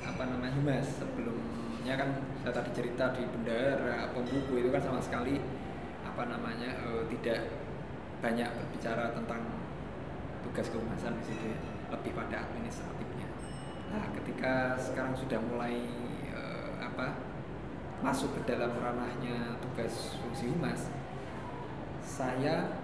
apa 0.05 0.23
namanya 0.29 0.53
Humas 0.61 0.85
sebelumnya 1.01 1.95
kan 1.97 2.09
saya 2.45 2.53
tadi 2.61 2.71
cerita 2.77 3.17
di 3.17 3.25
bendara, 3.25 4.13
pembuku 4.13 4.61
itu 4.61 4.69
kan 4.69 4.83
sama 4.85 5.01
sekali 5.01 5.41
apa 6.05 6.23
namanya 6.29 6.69
eh, 6.85 7.03
tidak 7.17 7.49
banyak 8.21 8.49
berbicara 8.53 9.13
tentang 9.17 9.41
tugas 10.45 10.69
kehumasan 10.69 11.17
di 11.21 11.25
situ 11.33 11.49
ya, 11.49 11.59
lebih 11.97 12.13
pada 12.13 12.45
administratifnya. 12.45 13.26
Nah, 13.93 14.05
ketika 14.13 14.75
sekarang 14.77 15.15
sudah 15.15 15.39
mulai 15.47 15.87
eh, 16.31 16.71
apa 16.79 17.17
masuk 18.03 18.37
ke 18.37 18.53
dalam 18.53 18.77
ranahnya 18.77 19.57
tugas 19.63 20.19
fungsi 20.21 20.53
humas, 20.53 20.91
saya 22.03 22.77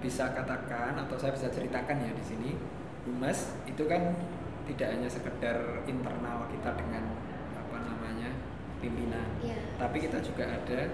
bisa 0.00 0.32
katakan 0.32 0.96
atau 0.96 1.16
saya 1.20 1.36
bisa 1.36 1.48
ceritakan 1.52 2.00
ya 2.00 2.12
di 2.16 2.24
sini, 2.24 2.50
humas 3.04 3.52
itu 3.68 3.84
kan 3.84 4.16
tidak 4.64 4.88
hanya 4.96 5.08
sekedar 5.08 5.56
internal 5.84 6.48
kita 6.48 6.72
dengan 6.80 7.04
apa 7.52 7.76
namanya 7.84 8.32
pimpinan, 8.80 9.28
Iya. 9.44 9.60
tapi 9.76 10.00
kita 10.00 10.24
juga 10.24 10.48
ada 10.48 10.88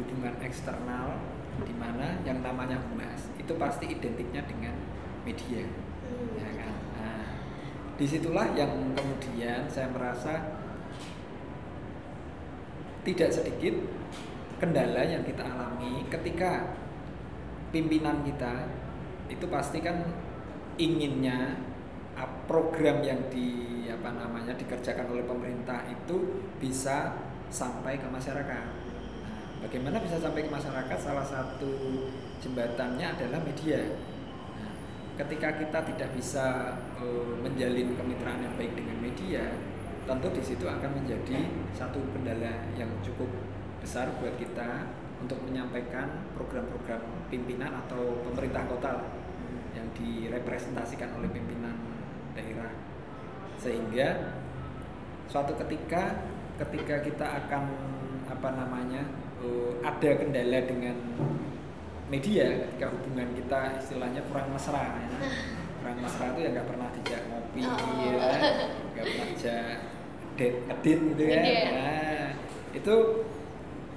hubungan 0.00 0.34
eksternal 0.40 1.20
di 1.62 1.74
mana 1.76 2.18
yang 2.26 2.42
namanya 2.42 2.80
humas 2.90 3.30
itu 3.38 3.52
pasti 3.54 3.86
identiknya 3.86 4.42
dengan 4.42 4.74
media 5.22 5.62
Hmm, 6.04 6.36
ya 6.36 6.50
kan 6.52 6.74
nah 7.00 7.24
di 7.94 8.06
situlah 8.06 8.50
yang 8.58 8.94
kemudian 8.94 9.70
saya 9.70 9.86
merasa 9.94 10.58
tidak 13.06 13.30
sedikit 13.30 13.74
kendala 14.58 15.04
yang 15.04 15.22
kita 15.22 15.44
alami 15.44 16.02
ketika 16.08 16.74
pimpinan 17.70 18.24
kita 18.24 18.66
itu 19.28 19.46
pasti 19.46 19.78
kan 19.82 20.02
inginnya 20.80 21.58
ah, 22.18 22.28
program 22.46 23.02
yang 23.04 23.20
di 23.30 23.86
apa 23.90 24.10
namanya 24.10 24.56
dikerjakan 24.58 25.10
oleh 25.14 25.24
pemerintah 25.26 25.84
itu 25.86 26.46
bisa 26.58 27.14
sampai 27.52 28.00
ke 28.00 28.08
masyarakat. 28.10 28.66
Nah, 29.22 29.38
bagaimana 29.62 30.02
bisa 30.02 30.18
sampai 30.18 30.48
ke 30.48 30.50
masyarakat? 30.50 30.98
Salah 30.98 31.22
satu 31.22 31.70
jembatannya 32.42 33.06
adalah 33.14 33.38
media. 33.44 33.80
Ketika 35.14 35.54
kita 35.54 35.78
tidak 35.94 36.10
bisa 36.10 36.74
eh, 36.98 37.32
menjalin 37.38 37.94
kemitraan 37.94 38.42
yang 38.42 38.54
baik 38.58 38.74
dengan 38.74 38.98
media, 38.98 39.46
tentu 40.10 40.26
di 40.34 40.42
situ 40.42 40.66
akan 40.66 40.90
menjadi 40.90 41.38
satu 41.70 42.02
kendala 42.10 42.66
yang 42.74 42.90
cukup 42.98 43.30
besar 43.78 44.10
buat 44.18 44.34
kita 44.34 44.90
untuk 45.22 45.38
menyampaikan 45.46 46.28
program-program 46.34 47.30
pimpinan 47.30 47.78
atau 47.86 48.26
pemerintah 48.26 48.66
kota 48.66 48.92
yang 49.78 49.86
direpresentasikan 49.94 51.14
oleh 51.14 51.30
pimpinan 51.30 51.78
daerah. 52.34 52.74
Sehingga 53.54 54.34
suatu 55.30 55.54
ketika 55.62 56.26
ketika 56.58 57.06
kita 57.06 57.26
akan 57.46 57.70
apa 58.28 58.48
namanya 58.50 59.06
eh, 59.38 59.72
ada 59.86 60.10
kendala 60.18 60.58
dengan 60.66 60.96
media 62.14 62.46
ketika 62.70 62.86
hubungan 62.94 63.28
kita 63.34 63.60
istilahnya 63.82 64.22
kurang 64.30 64.54
mesra 64.54 64.82
ya. 65.02 65.08
kurang 65.82 65.98
mesra 65.98 66.24
itu 66.30 66.40
ya 66.46 66.50
nggak 66.54 66.68
pernah 66.70 66.88
dijak 66.94 67.20
ngopi 67.26 67.60
Oh. 67.66 67.74
ya. 68.06 68.30
Nggak 68.94 69.04
pernah 69.10 69.26
dijak 69.34 69.74
date 70.38 70.58
ngedit 70.70 70.98
gitu 71.14 71.22
ya. 71.26 71.38
Nah, 71.74 72.26
itu 72.74 72.94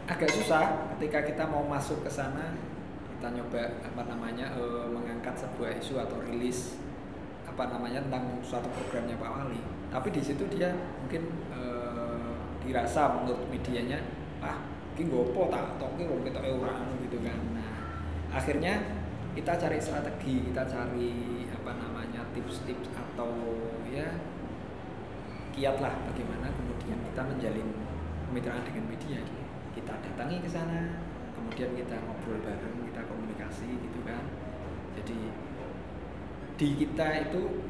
agak 0.10 0.30
susah 0.34 0.63
ketika 0.97 1.19
kita 1.30 1.43
mau 1.45 1.65
masuk 1.65 2.01
ke 2.06 2.10
sana 2.10 2.58
kita 3.17 3.34
nyoba 3.34 3.82
apa 3.82 4.01
namanya 4.06 4.53
eh, 4.53 4.86
mengangkat 4.89 5.34
sebuah 5.38 5.77
isu 5.82 5.97
atau 5.97 6.21
rilis 6.21 6.77
apa 7.49 7.73
namanya 7.73 8.06
tentang 8.06 8.38
suatu 8.45 8.69
programnya 8.69 9.17
Pak 9.17 9.30
Wali. 9.30 9.62
Tapi 9.89 10.13
di 10.13 10.21
situ 10.21 10.45
dia 10.53 10.73
mungkin 11.01 11.21
eh, 11.53 12.34
dirasa 12.65 13.17
menurut 13.21 13.45
medianya 13.49 13.97
ah 14.41 14.62
ini 14.97 15.10
gopo 15.10 15.49
tak 15.49 15.77
tok 15.77 15.97
ini 15.97 16.10
kita 16.25 16.41
orang 16.41 16.93
gitu 17.06 17.17
kan 17.21 17.38
akhirnya 18.38 18.73
kita 19.34 19.54
cari 19.58 19.78
strategi 19.82 20.45
kita 20.50 20.63
cari 20.65 21.45
apa 21.50 21.71
namanya 21.78 22.21
tips-tips 22.38 22.93
atau 22.93 23.34
ya 23.89 24.17
kiat 25.58 25.82
lah 25.82 25.93
bagaimana 26.06 26.54
kemudian 26.54 27.02
kita 27.02 27.21
menjalin 27.26 27.69
kemitraan 28.30 28.62
dengan 28.62 28.86
media 28.93 29.19
kita 29.73 29.93
datangi 30.06 30.41
ke 30.41 30.50
sana 30.50 31.02
kemudian 31.38 31.69
kita 31.78 31.95
ngobrol 32.02 32.41
bareng 32.41 32.76
kita 32.89 33.02
komunikasi 33.06 33.69
gitu 33.78 34.00
kan. 34.04 34.26
Jadi 34.97 35.19
di 36.58 36.69
kita 36.82 37.30
itu 37.30 37.62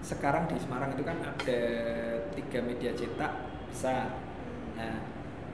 sekarang 0.00 0.46
di 0.46 0.54
Semarang 0.62 0.94
itu 0.94 1.02
kan 1.02 1.18
ada 1.18 1.60
tiga 2.32 2.58
media 2.62 2.94
cetak 2.94 3.32
besar. 3.66 4.14
Nah 4.78 5.02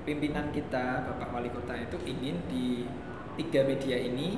pimpinan 0.05 0.53
kita 0.53 1.09
Bapak 1.09 1.33
Wali 1.33 1.49
Kota 1.49 1.75
itu 1.75 1.97
ingin 2.05 2.37
di 2.47 2.85
tiga 3.41 3.65
media 3.65 3.97
ini 3.97 4.37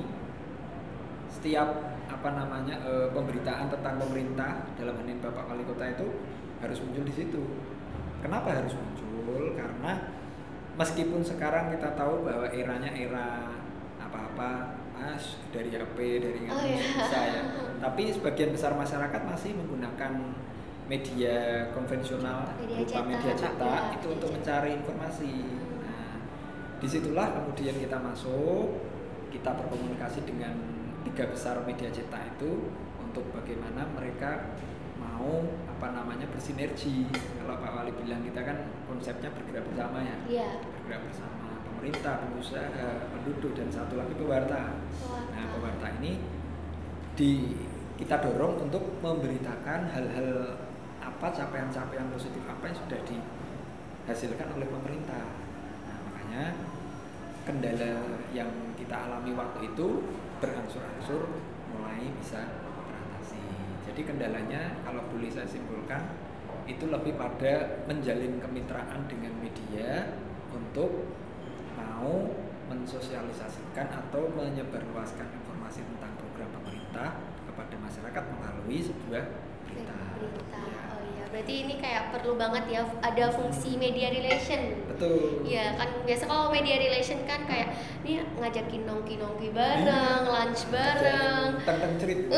setiap 1.45 1.69
apa 2.09 2.29
namanya 2.33 2.73
eh, 2.81 3.05
pemberitaan 3.13 3.69
tentang 3.69 4.01
pemerintah 4.01 4.65
dalam 4.73 4.97
hal 4.97 5.05
ini 5.05 5.21
Bapak 5.21 5.45
Wali 5.45 5.61
Kota 5.61 5.85
itu 5.93 6.09
harus 6.57 6.81
muncul 6.81 7.05
di 7.05 7.13
situ. 7.13 7.37
Kenapa 8.17 8.49
harus 8.49 8.73
muncul? 8.73 9.53
Karena 9.53 10.09
meskipun 10.73 11.21
sekarang 11.21 11.69
kita 11.69 11.93
tahu 11.93 12.25
bahwa 12.25 12.49
eranya 12.49 12.89
era 12.89 13.53
apa-apa 14.01 14.73
mas 14.97 15.37
dari 15.53 15.69
HP 15.69 15.97
dari 16.17 16.49
Oh, 16.49 16.57
iya. 16.65 16.81
bisa 16.97 17.19
ya. 17.29 17.41
Tapi 17.85 18.09
sebagian 18.09 18.49
besar 18.49 18.73
masyarakat 18.73 19.21
masih 19.21 19.53
menggunakan 19.53 20.17
media 20.89 21.69
konvensional 21.77 22.57
Media 22.57 22.73
berupa 22.73 22.89
cetak, 22.89 23.05
media 23.05 23.33
cetak 23.37 23.81
ya, 23.85 23.93
itu 23.93 24.07
media 24.09 24.15
untuk 24.17 24.29
cetak. 24.33 24.37
mencari 24.41 24.69
informasi. 24.81 25.33
Nah, 25.85 26.13
di 26.81 26.87
situlah 26.89 27.27
kemudian 27.37 27.77
kita 27.77 27.97
masuk, 28.01 28.81
kita 29.29 29.53
berkomunikasi 29.53 30.25
dengan 30.25 30.64
tiga 31.05 31.29
besar 31.29 31.61
media 31.63 31.89
cetak 31.93 32.35
itu 32.35 32.73
untuk 32.97 33.25
bagaimana 33.31 33.85
mereka 33.93 34.57
mau 34.99 35.45
apa 35.69 35.87
namanya 35.93 36.27
bersinergi. 36.33 37.07
Kalau 37.11 37.61
Pak 37.61 37.71
Wali 37.71 37.91
bilang 38.03 38.25
kita 38.25 38.41
kan 38.41 38.57
konsepnya 38.89 39.29
bergerak 39.31 39.63
bersama 39.69 40.01
ya, 40.01 40.17
Iya. 40.25 40.49
bergerak 40.65 41.01
bersama 41.07 41.61
pemerintah, 41.63 42.13
pengusaha, 42.25 42.89
penduduk 43.13 43.51
dan 43.53 43.69
satu 43.69 43.99
lagi 43.99 44.13
pewarta. 44.17 44.79
Pewarta. 44.81 45.31
Nah, 45.35 45.45
pewarta 45.53 45.87
ini 46.01 46.19
di 47.15 47.31
kita 47.95 48.19
dorong 48.19 48.67
untuk 48.67 48.83
memberitakan 48.99 49.87
hal-hal 49.87 50.59
apa 50.99 51.27
capaian-capaian 51.31 52.11
positif 52.11 52.43
apa 52.43 52.67
yang 52.67 52.75
sudah 52.75 52.99
dihasilkan 53.07 54.47
oleh 54.51 54.67
pemerintah. 54.67 55.23
Nah, 55.87 55.97
makanya 56.11 56.43
kendala 57.45 58.19
yang 58.33 58.49
kita 58.75 58.95
alami 59.07 59.31
waktu 59.37 59.69
itu 59.71 59.87
berangsur-angsur 60.39 61.21
mulai 61.71 62.11
bisa 62.19 62.41
teratasi. 62.61 63.41
Jadi 63.87 64.01
kendalanya 64.03 64.81
kalau 64.83 65.07
boleh 65.11 65.31
saya 65.31 65.47
simpulkan 65.47 66.15
itu 66.65 66.89
lebih 66.89 67.13
pada 67.13 67.85
menjalin 67.85 68.41
kemitraan 68.41 69.05
dengan 69.05 69.33
media 69.37 70.17
untuk 70.49 71.05
mau 71.77 72.33
mensosialisasikan 72.65 73.87
atau 73.93 74.25
menyebarluaskan 74.33 75.29
informasi 75.29 75.85
tentang 75.85 76.11
program 76.17 76.49
pemerintah 76.61 77.21
kepada 77.45 77.75
masyarakat 77.77 78.23
melalui 78.33 78.81
sebuah 78.81 79.23
berita. 79.69 79.97
Berita. 80.17 80.57
Ya. 80.57 80.94
Iya, 81.35 81.43
berarti 81.43 81.67
ini 81.67 81.75
kayak 81.83 82.15
perlu 82.15 82.39
banget 82.39 82.63
ya 82.71 82.81
ada 83.03 83.25
fungsi 83.27 83.75
media 83.75 84.07
relation. 84.07 84.87
Betul. 84.87 85.43
Iya 85.43 85.75
kan 85.75 85.91
biasa 86.07 86.23
kalau 86.31 86.47
media 86.47 86.79
relation 86.79 87.19
kan 87.27 87.43
kayak 87.43 87.75
nih 88.07 88.23
ngajakin 88.39 88.87
nongki-nongki 88.87 89.51
bareng, 89.51 90.23
lunch 90.23 90.63
bareng. 90.71 91.59
Tentang 91.67 91.93
cerita. 91.99 92.31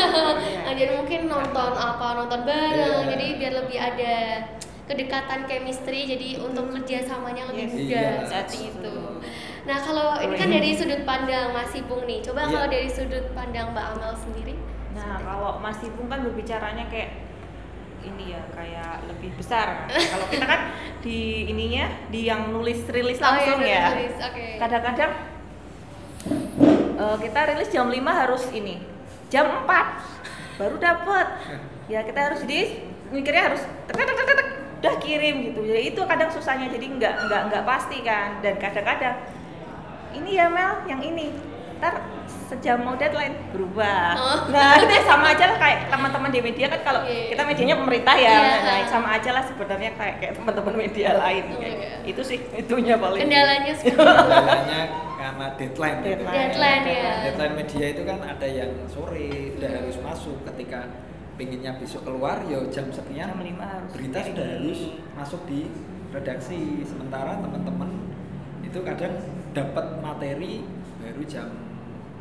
Ngajarin 0.68 0.96
mungkin 1.00 1.20
nonton 1.32 1.72
apa 1.72 2.06
nonton 2.12 2.40
bareng. 2.44 3.08
Iya. 3.08 3.10
Jadi 3.16 3.26
biar 3.40 3.52
lebih 3.56 3.78
ada 3.80 4.14
kedekatan 4.84 5.48
chemistry 5.48 6.04
jadi 6.04 6.28
untuk 6.44 6.68
kerjasamanya 6.68 7.48
lebih 7.48 7.64
Yes. 7.64 7.72
mudah 7.72 7.88
Iya. 7.88 8.28
seperti 8.28 8.58
itu. 8.68 8.94
Nah 9.64 9.78
kalau 9.80 10.20
ini 10.20 10.34
kan 10.36 10.48
dari 10.52 10.70
sudut 10.76 11.08
pandang 11.08 11.56
Mas 11.56 11.72
Ipung 11.72 12.04
nih, 12.04 12.20
coba 12.20 12.44
Iya. 12.44 12.52
kalau 12.52 12.66
dari 12.68 12.88
sudut 12.92 13.24
pandang 13.32 13.72
Mbak 13.72 13.86
Amel 13.96 14.12
sendiri. 14.12 14.54
Nah, 14.92 15.16
kalau 15.24 15.56
Mas 15.56 15.80
Ipung 15.80 16.04
kan 16.04 16.20
berbicaranya 16.20 16.84
kayak 16.92 17.31
ini 18.02 18.34
ya, 18.34 18.42
kayak 18.52 19.06
lebih 19.06 19.30
besar. 19.38 19.86
kalau 19.88 20.26
kita 20.28 20.44
kan 20.44 20.60
di 21.04 21.46
ininya 21.48 21.86
di 22.10 22.26
yang 22.26 22.50
nulis 22.50 22.82
rilis 22.90 23.18
Oh, 23.18 23.26
iya, 23.26 23.30
langsung 23.30 23.60
ya. 23.62 23.84
Oke. 24.30 24.46
Kadang-kadang 24.58 25.12
eh, 26.98 27.16
kita 27.22 27.40
rilis 27.54 27.68
jam 27.70 27.86
5 27.88 27.98
harus 28.00 28.44
ini. 28.52 28.76
Jam 29.32 29.64
4 29.64 30.60
baru 30.60 30.76
dapet. 30.78 31.26
Ya, 31.90 32.00
kita 32.06 32.20
harus 32.30 32.42
di 32.46 32.86
mikirnya 33.10 33.52
harus 33.52 33.62
tek 33.90 33.94
tek 33.98 34.06
tek 34.08 34.16
tek, 34.24 34.36
tek, 34.38 34.48
udah 34.80 34.94
kirim 35.02 35.36
gitu. 35.50 35.60
Jadi 35.66 35.82
itu 35.92 36.00
kadang 36.06 36.30
susahnya 36.32 36.70
jadi 36.70 36.86
nggak 36.88 37.14
nggak 37.28 37.42
nggak 37.50 37.64
pasti 37.66 37.98
kan. 38.06 38.40
Dan 38.40 38.56
kadang-kadang 38.56 39.16
ini 40.12 40.36
ya 40.36 40.46
Mel, 40.52 40.84
yang 40.86 41.00
ini. 41.00 41.32
Ntar 41.80 41.98
sejam 42.44 42.78
mau 42.78 42.94
deadline 42.94 43.34
berubah. 43.50 44.14
Oh. 44.14 44.38
Nah, 44.52 44.76
itu 44.76 44.94
sama 45.02 45.30
aja 45.30 45.44
lah 45.46 45.56
kayak 45.56 45.78
teman-teman 45.88 46.28
di 46.28 46.40
media 46.40 46.66
kan 46.68 46.80
kalau 46.82 47.00
Iya. 47.02 47.30
kita 47.30 47.42
medianya 47.42 47.76
pemerintah 47.76 48.14
ya. 48.14 48.34
Iya. 48.34 48.56
Nah, 48.60 48.76
sama 48.86 49.08
aja 49.12 49.30
lah 49.30 49.42
sebenarnya 49.42 49.90
kayak 49.94 50.14
kayak 50.18 50.32
teman-teman 50.34 50.74
media 50.78 51.10
lain 51.16 51.44
Oh, 51.48 51.58
kayak. 51.58 51.76
iya. 51.76 51.90
Itu 52.04 52.22
sih 52.22 52.38
itunya 52.52 52.94
paling. 52.96 53.20
Kendalanya 53.20 53.70
itu. 53.70 53.88
Kendalanya 53.88 54.80
karena 55.14 55.46
deadline. 55.54 55.98
gitu. 55.98 56.08
Deadline. 56.18 56.50
Deadline, 56.50 56.84
ya. 56.84 57.12
Deadline 57.24 57.54
media 57.56 57.86
itu 57.88 58.02
kan 58.02 58.18
ada 58.20 58.46
yang 58.46 58.70
sore 58.86 59.28
udah 59.56 59.68
Hmm. 59.68 59.78
harus 59.78 59.96
masuk 59.98 60.36
ketika 60.44 60.80
pinginnya 61.32 61.72
besok 61.74 62.04
keluar 62.04 62.44
ya 62.44 62.60
jam 62.68 62.86
sekian 62.88 63.24
Jam 63.26 63.40
lima 63.40 63.64
harus 63.64 63.88
berita 63.90 64.20
sudah 64.20 64.46
harus 64.52 64.80
masuk 65.12 65.40
di 65.46 65.64
redaksi 66.12 66.60
sementara 66.84 67.40
teman-teman 67.40 67.88
itu 68.60 68.78
kadang 68.84 69.16
dapat 69.50 69.86
materi 69.98 70.60
baru 71.00 71.22
jam 71.24 71.48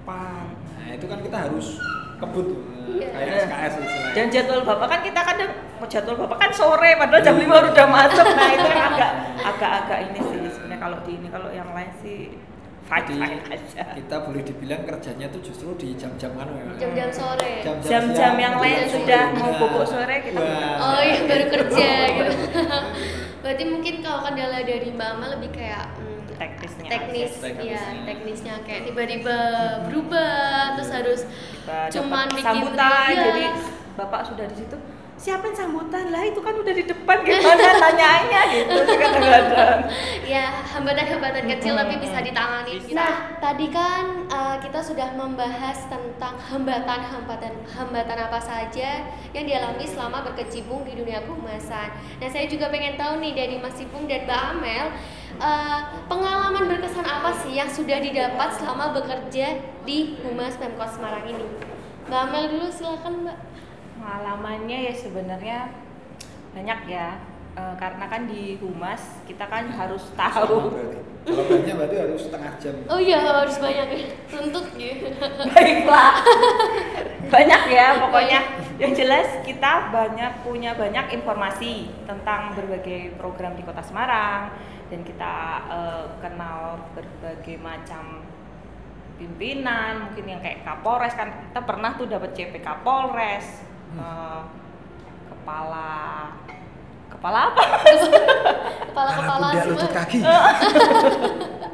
4 0.03 0.09
nah 0.81 0.89
itu 0.91 1.05
kan 1.05 1.19
kita 1.21 1.37
harus 1.37 1.67
kebut 2.17 2.45
tuh, 2.53 2.59
Iya. 2.81 3.07
kayak 3.17 3.33
SKS 3.45 3.73
istilahnya 3.81 4.13
Dan 4.13 4.25
jadwal 4.29 4.61
bapak 4.61 4.87
kan 4.89 4.99
kita 5.01 5.21
kadang 5.25 5.51
jadwal 5.89 6.17
bapak 6.21 6.37
kan 6.37 6.51
sore 6.53 6.91
padahal 6.93 7.21
jam 7.23 7.35
5 7.37 7.49
udah 7.73 7.87
masuk. 7.89 8.27
Nah, 8.29 8.49
itu 8.53 8.67
kan 8.69 8.83
agak 8.93 9.11
agak-agak 9.41 9.99
ini 10.05 10.19
sih 10.21 10.39
sebenarnya 10.53 10.77
kalau 10.77 10.97
di 11.01 11.11
ini 11.17 11.27
kalau 11.33 11.49
yang 11.49 11.69
lain 11.73 11.89
sih 11.97 12.37
fine 12.85 13.01
Jadi 13.01 13.15
fine 13.17 13.41
aja. 13.49 13.83
kita 13.95 14.15
boleh 14.21 14.41
dibilang 14.43 14.81
kerjanya 14.83 15.27
tuh 15.31 15.41
justru 15.41 15.69
di 15.79 15.87
jam-jam 15.97 16.29
kan 16.35 16.45
ya. 16.51 16.63
Jam-jam 16.77 17.09
sore. 17.09 17.53
Jam-jam 17.81 18.33
yang 18.37 18.55
lain 18.61 18.77
jam-jam 18.85 18.93
sudah 19.01 19.23
sore. 19.23 19.37
mau 19.39 19.49
Nah, 19.49 19.57
pupuk 19.57 19.85
sore, 19.89 20.15
kita 20.21 20.37
wah. 20.37 20.75
Oh 20.77 21.01
iya 21.01 21.19
baru 21.25 21.45
kerja 21.49 21.89
gitu. 22.11 22.33
Berarti 23.41 23.63
mungkin 23.65 23.93
kalau 24.05 24.19
kendala 24.21 24.59
dari 24.61 24.89
Amel 24.93 25.29
lebih 25.39 25.49
kayak 25.49 25.85
hmm, 25.97 26.10
Teknisnya 26.41 26.89
teknis, 26.89 27.31
aja. 27.37 27.45
ya 27.45 27.53
Teknisnya. 27.53 28.01
teknisnya 28.09 28.53
kayak 28.65 28.81
tiba-tiba 28.89 29.37
berubah 29.85 30.73
terus 30.73 30.89
harus 30.89 31.21
Kita 31.29 32.01
cuman 32.01 32.25
dapat 32.25 32.33
bikin 32.33 32.45
sambutan 32.49 33.09
iya. 33.13 33.23
jadi 33.29 33.43
bapak 33.93 34.21
sudah 34.25 34.45
di 34.49 34.55
situ 34.57 34.77
siapin 35.21 35.53
sambutan 35.53 36.09
lah 36.09 36.25
itu 36.25 36.41
kan 36.41 36.57
udah 36.57 36.73
di 36.73 36.81
depan 36.81 37.21
gimana 37.21 37.77
tanyaannya 37.85 38.41
gitu 38.57 38.75
sih 38.89 38.97
kadang-kadang 38.97 39.79
ya 40.25 40.61
hambatan-hambatan 40.71 41.45
kecil 41.45 41.77
tapi 41.77 41.95
bisa 42.01 42.17
ditangani. 42.23 42.81
Bisa. 42.81 42.95
Nah, 42.95 43.13
tadi 43.37 43.67
kan 43.69 44.25
uh, 44.31 44.55
kita 44.57 44.79
sudah 44.81 45.13
membahas 45.13 45.77
tentang 45.91 46.39
hambatan-hambatan 46.39 47.53
hambatan 47.75 48.17
apa 48.17 48.39
saja 48.41 49.05
yang 49.35 49.45
dialami 49.45 49.85
selama 49.85 50.25
berkecimpung 50.31 50.87
di 50.87 50.97
dunia 50.97 51.21
kehumasan. 51.27 51.93
Nah, 52.17 52.29
saya 52.31 52.47
juga 52.47 52.71
pengen 52.73 52.95
tahu 52.97 53.19
nih 53.19 53.33
dari 53.35 53.55
Mas 53.61 53.77
Ipung 53.77 54.07
dan 54.07 54.25
Mbak 54.25 54.41
Amel, 54.57 54.85
uh, 55.37 55.79
pengalaman 56.07 56.65
berkesan 56.65 57.05
apa 57.05 57.35
sih 57.45 57.59
yang 57.59 57.69
sudah 57.69 57.99
didapat 57.99 58.55
selama 58.57 58.95
bekerja 58.95 59.59
di 59.85 60.17
Humas 60.23 60.55
Pemkot 60.57 60.97
Semarang 60.97 61.27
ini? 61.27 61.45
Mbak 62.07 62.19
Amel 62.25 62.43
dulu 62.57 62.67
silakan, 62.71 63.27
Mbak. 63.27 63.37
Pengalamannya 64.01 64.89
ya 64.89 64.93
sebenarnya 64.97 65.69
banyak 66.57 66.79
ya 66.89 67.21
Eh, 67.51 67.75
karena 67.75 68.07
kan 68.07 68.31
di 68.31 68.55
humas 68.63 69.19
kita 69.27 69.43
kan 69.51 69.67
harus 69.75 70.07
tahu 70.15 70.71
berarti. 70.71 71.03
Kalau 71.27 71.43
banyak 71.51 71.75
berarti 71.75 71.97
harus 71.99 72.21
setengah 72.23 72.51
jam. 72.63 72.75
Oh 72.87 72.95
iya, 72.95 73.19
harus 73.19 73.59
banyak 73.59 73.87
ya. 73.91 74.07
Tuntut 74.31 74.65
gitu. 74.79 75.11
baiklah 75.51 76.23
banyak 77.33 77.61
ya 77.75 77.99
pokoknya 77.99 78.39
yang 78.79 78.95
jelas 78.95 79.43
kita 79.43 79.91
banyak 79.91 80.31
punya 80.47 80.79
banyak 80.79 81.11
informasi 81.19 81.91
tentang 82.07 82.55
berbagai 82.55 83.19
program 83.19 83.59
di 83.59 83.67
kota 83.67 83.83
Semarang 83.83 84.55
dan 84.87 85.03
kita 85.03 85.35
eh, 85.67 86.05
kenal 86.23 86.87
berbagai 86.95 87.59
macam 87.59 88.23
pimpinan 89.19 90.07
mungkin 90.07 90.23
yang 90.23 90.39
kayak 90.39 90.63
Kapolres 90.63 91.19
kan 91.19 91.51
kita 91.51 91.67
pernah 91.67 91.99
tuh 91.99 92.07
dapat 92.07 92.31
CP 92.31 92.63
Kapolres 92.63 93.70
eh, 93.93 94.41
kepala 95.27 95.89
kepala 97.09 97.39
apa 97.49 97.63
Kepala-kepala 98.91 99.45
bunda 99.47 99.61
semua. 99.63 99.73
lutut 99.79 99.91
kaki. 99.93 100.19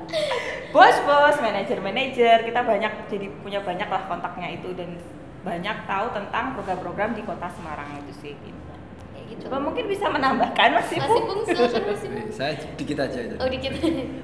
bos-bos, 0.74 1.36
manajer-manajer, 1.40 2.38
kita 2.46 2.62
banyak 2.62 2.94
jadi 3.10 3.28
punya 3.42 3.60
banyak 3.64 3.88
lah 3.88 4.04
kontaknya 4.06 4.54
itu 4.54 4.76
dan 4.78 5.00
banyak 5.42 5.78
tahu 5.88 6.06
tentang 6.12 6.54
program-program 6.54 7.16
di 7.16 7.24
Kota 7.24 7.48
Semarang 7.50 7.88
itu 7.98 8.14
sih. 8.20 8.34
Gitu. 8.36 8.62
Kayak 9.10 9.26
gitu. 9.32 9.42
Coba 9.48 9.58
mungkin 9.64 9.88
bisa 9.88 10.12
menambahkan 10.12 10.70
Mas. 10.76 10.92
Ipung 10.92 11.42
silakan 11.42 11.82
Mas 11.88 12.02
Ipung. 12.04 12.22
Nih, 12.22 12.30
Saya 12.30 12.54
dikit 12.76 12.98
aja 13.00 13.18
aja. 13.18 13.36
Oh 13.40 13.48
dikit. 13.48 13.72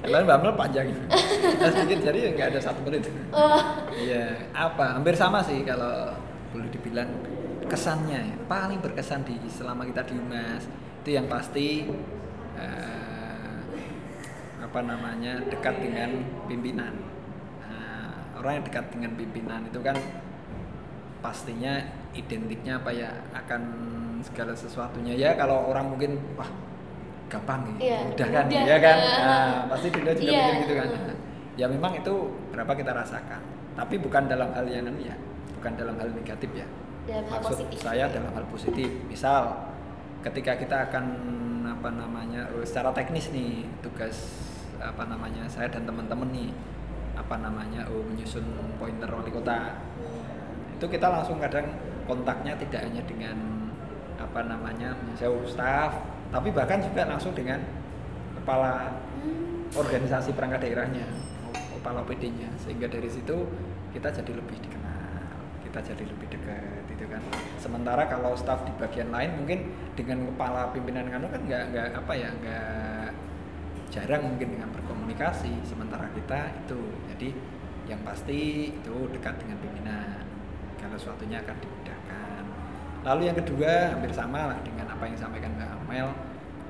Lalu 0.04 0.22
Mbak 0.22 0.38
Mel 0.38 0.54
panjang. 0.54 0.86
Saya 1.58 1.70
sedikit 1.72 1.98
jadi 2.12 2.18
nggak 2.36 2.48
ada 2.54 2.60
satu 2.60 2.80
menit. 2.84 3.08
Oh, 3.32 3.58
Iya, 3.90 4.52
apa? 4.52 4.94
Hampir 4.94 5.16
sama 5.16 5.40
sih 5.42 5.64
kalau 5.64 6.12
boleh 6.52 6.68
dibilang 6.70 7.08
kesannya 7.74 8.20
ya. 8.22 8.36
paling 8.46 8.78
berkesan 8.78 9.26
di 9.26 9.34
selama 9.50 9.82
kita 9.84 10.06
di 10.06 10.14
Humas 10.14 10.64
itu 11.04 11.10
yang 11.12 11.26
pasti 11.28 11.90
eh, 12.56 13.58
apa 14.64 14.80
namanya 14.80 15.38
dekat 15.52 15.76
dengan 15.78 16.10
pimpinan. 16.48 16.94
Nah, 17.60 18.38
orang 18.40 18.58
yang 18.58 18.64
dekat 18.64 18.84
dengan 18.90 19.12
pimpinan 19.14 19.60
itu 19.68 19.78
kan 19.84 19.94
pastinya 21.20 21.80
identiknya 22.12 22.78
apa 22.80 22.90
ya 22.92 23.10
akan 23.32 23.62
segala 24.24 24.52
sesuatunya 24.52 25.16
ya 25.16 25.36
kalau 25.36 25.68
orang 25.72 25.92
mungkin 25.92 26.20
wah 26.36 26.48
gampang 27.32 27.64
nih 27.72 27.76
Iya, 27.80 27.98
mudah 28.12 28.28
kan 28.28 28.44
mudah. 28.46 28.64
ya 28.68 28.76
kan 28.78 28.98
nah, 29.00 29.56
pasti 29.72 29.86
dia 29.88 30.12
juga 30.12 30.12
Iya. 30.20 30.40
mikir 30.44 30.54
gitu 30.64 30.74
kan 30.76 30.88
ya 31.56 31.66
memang 31.68 31.92
itu 31.96 32.14
berapa 32.52 32.72
kita 32.76 32.92
rasakan 32.92 33.40
tapi 33.72 33.94
bukan 33.98 34.22
dalam 34.28 34.52
hal 34.52 34.68
yang 34.68 34.84
ya 35.00 35.16
bukan 35.58 35.72
dalam 35.80 35.94
hal 35.96 36.08
negatif 36.12 36.50
ya 36.52 36.68
dalam 37.04 37.24
hal 37.28 37.40
maksud 37.40 37.56
positif. 37.68 37.78
saya 37.80 38.04
dalam 38.08 38.32
hal 38.32 38.44
positif 38.48 38.90
misal 39.08 39.42
ketika 40.24 40.56
kita 40.56 40.76
akan 40.88 41.04
apa 41.68 41.88
namanya 41.92 42.48
secara 42.64 42.92
teknis 42.96 43.28
nih 43.28 43.68
tugas 43.84 44.16
apa 44.80 45.04
namanya 45.04 45.44
saya 45.48 45.68
dan 45.68 45.84
teman-teman 45.84 46.28
nih 46.32 46.50
apa 47.14 47.36
namanya 47.40 47.84
oh 47.92 48.02
menyusun 48.04 48.44
pointer 48.80 49.08
wali 49.08 49.30
kota 49.30 49.78
itu 50.74 50.86
kita 50.88 51.06
langsung 51.06 51.38
kadang 51.38 51.68
kontaknya 52.04 52.56
tidak 52.56 52.84
hanya 52.84 53.00
dengan 53.04 53.36
apa 54.18 54.40
namanya 54.44 54.96
jauh 55.16 55.44
staff 55.46 55.92
tapi 56.32 56.50
bahkan 56.50 56.80
juga 56.82 57.04
langsung 57.06 57.32
dengan 57.36 57.60
kepala 58.34 58.92
Hmm. 59.24 59.72
organisasi 59.72 60.36
perangkat 60.36 60.68
daerahnya 60.68 61.08
kepala 61.72 62.04
PD-nya 62.04 62.52
sehingga 62.60 62.92
dari 62.92 63.08
situ 63.08 63.48
kita 63.96 64.12
jadi 64.12 64.36
lebih 64.36 64.60
dikenal 64.60 65.32
kita 65.64 65.80
jadi 65.80 66.04
lebih 66.04 66.28
dekat 66.28 66.73
itu 67.04 67.12
kan. 67.12 67.20
Sementara 67.60 68.08
kalau 68.08 68.32
staff 68.32 68.64
di 68.64 68.72
bagian 68.80 69.12
lain 69.12 69.36
mungkin 69.36 69.68
dengan 69.92 70.24
kepala 70.32 70.72
pimpinan 70.72 71.12
kanu 71.12 71.28
kan 71.28 71.44
nggak 71.44 71.62
nggak 71.76 71.86
apa 72.00 72.12
ya 72.16 72.28
nggak 72.32 73.08
jarang 73.92 74.24
mungkin 74.24 74.56
dengan 74.56 74.72
berkomunikasi. 74.72 75.52
Sementara 75.68 76.08
kita 76.16 76.48
itu 76.64 76.80
jadi 77.12 77.28
yang 77.92 78.00
pasti 78.00 78.72
itu 78.72 78.96
dekat 79.12 79.36
dengan 79.36 79.60
pimpinan. 79.60 80.24
Kalau 80.80 80.96
sesuatunya 80.96 81.44
akan 81.44 81.56
dimudahkan. 81.60 82.42
Lalu 83.04 83.22
yang 83.28 83.36
kedua 83.36 83.92
hampir 83.92 84.16
sama 84.16 84.48
lah 84.48 84.58
dengan 84.64 84.88
apa 84.88 85.04
yang 85.04 85.14
disampaikan 85.20 85.52
Mbak 85.60 85.68
Amel 85.84 86.08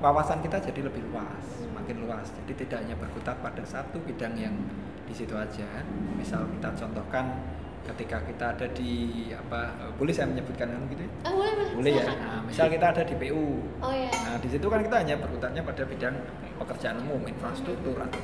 wawasan 0.03 0.43
kita 0.43 0.59
jadi 0.59 0.91
lebih 0.91 1.07
luas 1.07 1.63
makin 1.71 2.01
luas. 2.01 2.27
Jadi 2.43 2.65
tidak 2.65 2.81
hanya 2.81 2.97
berkutat 2.97 3.37
pada 3.45 3.61
satu 3.61 4.01
bidang 4.01 4.33
yang 4.33 4.57
di 5.05 5.13
situ 5.13 5.37
aja. 5.37 5.85
Misal 6.17 6.49
kita 6.57 6.73
contohkan 6.73 7.29
ketika 7.85 8.17
kita 8.25 8.45
ada 8.51 8.67
di 8.73 8.91
apa 9.31 9.59
eh, 9.77 9.91
boleh 9.95 10.09
saya 10.09 10.27
menyebutkan 10.27 10.67
kan 10.67 10.81
gitu 10.89 11.01
ya? 11.05 11.11
Ah, 11.21 11.31
boleh 11.31 11.53
boleh. 11.53 11.71
boleh 11.77 11.91
ya 11.93 12.05
nah, 12.09 12.41
misal 12.41 12.65
kita 12.67 12.85
ada 12.89 13.03
di 13.03 13.15
PU 13.15 13.45
Oh 13.79 13.93
ya. 13.93 14.09
Nah, 14.11 14.37
di 14.37 14.49
situ 14.49 14.65
kan 14.65 14.81
kita 14.81 14.95
hanya 14.99 15.15
berkutatnya 15.15 15.61
pada 15.61 15.83
bidang 15.85 16.15
pekerjaan 16.57 16.97
umum, 17.01 17.21
infrastruktur 17.23 17.95
atau 17.95 18.21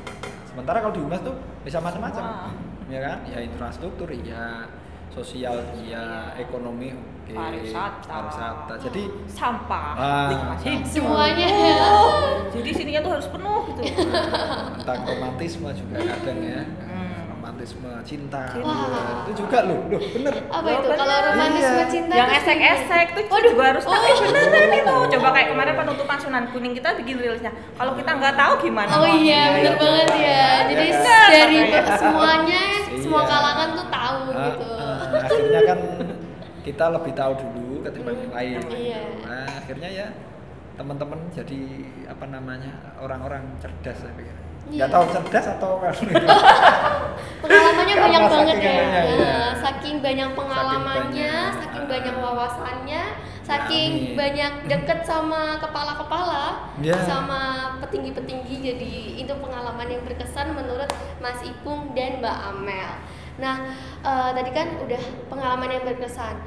sementara 0.47 0.81
kalau 0.81 0.93
di 0.93 1.01
humas 1.01 1.21
tuh 1.21 1.35
bisa 1.61 1.77
macam-macam. 1.77 2.23
Semua. 2.23 2.49
Ya 2.91 2.99
kan? 2.99 3.17
Ya 3.23 3.39
infrastruktur, 3.39 4.07
ya 4.11 4.67
sosial, 5.11 5.55
ya 5.83 6.31
ekonomi, 6.35 6.91
oke, 6.95 7.35
Pariwisata. 7.35 8.07
pariwisata. 8.07 8.73
Jadi 8.79 9.03
sampah 9.27 9.87
Ah, 9.95 10.55
hidup. 10.59 10.87
Semuanya. 10.87 11.47
Oh, 11.87 12.47
jadi 12.51 12.69
sininya 12.71 13.01
tuh 13.03 13.11
harus 13.19 13.27
penuh 13.27 13.61
gitu 13.71 13.81
tentang 14.79 14.99
romantisme 15.03 15.67
juga 15.71 15.95
kadang 15.99 16.39
ya. 16.39 16.63
Romantisme 17.61 17.93
cinta. 18.01 18.41
Wah. 18.57 19.21
Itu 19.21 19.45
juga 19.45 19.57
loh, 19.69 19.85
loh 19.85 20.01
bener. 20.01 20.33
Apa 20.49 20.65
itu? 20.65 20.81
bener. 20.81 20.97
Kalau 20.97 21.17
romantisme 21.29 21.77
Iya. 21.77 21.85
cinta 21.85 22.13
yang 22.17 22.29
esek-esek 22.33 23.07
tuh 23.13 23.23
Waduh. 23.29 23.49
juga 23.53 23.63
harus 23.69 23.83
tahu 23.85 23.93
Oh. 23.93 24.01
eh, 24.01 24.17
beneran 24.33 24.71
itu 24.73 24.95
coba 25.13 25.27
kayak 25.31 25.47
kemarin 25.53 25.73
penutupan 25.77 26.17
Sunan 26.17 26.43
Kuning 26.49 26.73
kita 26.73 26.89
bikin 26.97 27.15
reelsnya 27.21 27.53
kalau 27.77 27.93
kita 27.93 28.11
nggak 28.11 28.33
tahu 28.33 28.53
gimana 28.59 28.89
Oh 28.91 29.05
iya, 29.05 29.41
bener 29.53 29.61
iya. 29.63 29.77
banget 29.77 30.09
ya. 30.17 30.45
Jadi 30.65 30.85
Iya, 30.89 31.17
dari 31.29 31.57
makanya. 31.61 31.93
semuanya, 31.95 32.61
semua 32.97 33.21
Iya. 33.21 33.29
kalangan 33.29 33.67
tuh 33.71 33.87
tahu 33.87 34.19
Ah, 34.27 34.41
gitu. 34.43 34.65
ah, 34.73 34.97
akhirnya 35.21 35.61
kan 35.63 35.79
kita 36.61 36.85
lebih 36.89 37.13
tahu 37.13 37.31
dulu 37.37 37.73
ketimbang 37.83 38.17
yang 38.19 38.33
lain. 38.33 38.57
Iya. 38.73 39.01
Nah, 39.21 39.45
akhirnya 39.55 39.89
ya 39.91 40.07
teman-teman 40.73 41.19
jadi 41.29 41.61
apa 42.09 42.25
namanya 42.25 42.73
orang-orang 42.97 43.45
cerdas 43.61 44.01
saya 44.01 44.13
pikir. 44.17 44.33
Iya. 44.71 44.77
Nggak 44.79 44.89
tahu 44.89 45.05
cerdas 45.11 45.45
atau 45.51 45.71
Pengalamannya 47.41 47.95
Karena 47.97 48.05
banyak 48.07 48.21
banget 48.23 48.55
saking 48.55 48.63
ya. 48.63 49.03
iya. 49.03 49.03
Nah, 49.17 49.49
Saking 49.57 49.95
banyak 49.99 50.29
pengalamannya, 50.31 51.33
banyak. 51.33 51.59
saking 51.59 51.83
Ah. 51.83 51.89
banyak 51.89 52.15
wawasannya, 52.15 53.03
saking 53.41 53.89
Amin. 53.91 54.13
banyak 54.15 54.53
deket 54.67 54.99
sama 55.03 55.41
kepala-kepala, 55.57 56.43
Iya. 56.77 56.95
sama 57.01 57.41
petinggi-petinggi. 57.81 58.55
Jadi 58.63 58.91
itu 59.17 59.33
pengalaman 59.35 59.87
yang 59.87 60.05
berkesan 60.05 60.53
menurut 60.53 60.87
Mas 61.17 61.41
Ipung 61.41 61.91
dan 61.91 62.21
Mbak 62.21 62.37
Amel. 62.47 62.91
Nah, 63.37 63.55
eh, 64.01 64.29
tadi 64.31 64.51
kan 64.51 64.77
udah 64.77 65.01
pengalaman 65.27 65.69
yang 65.71 65.83
berkesan. 65.83 66.37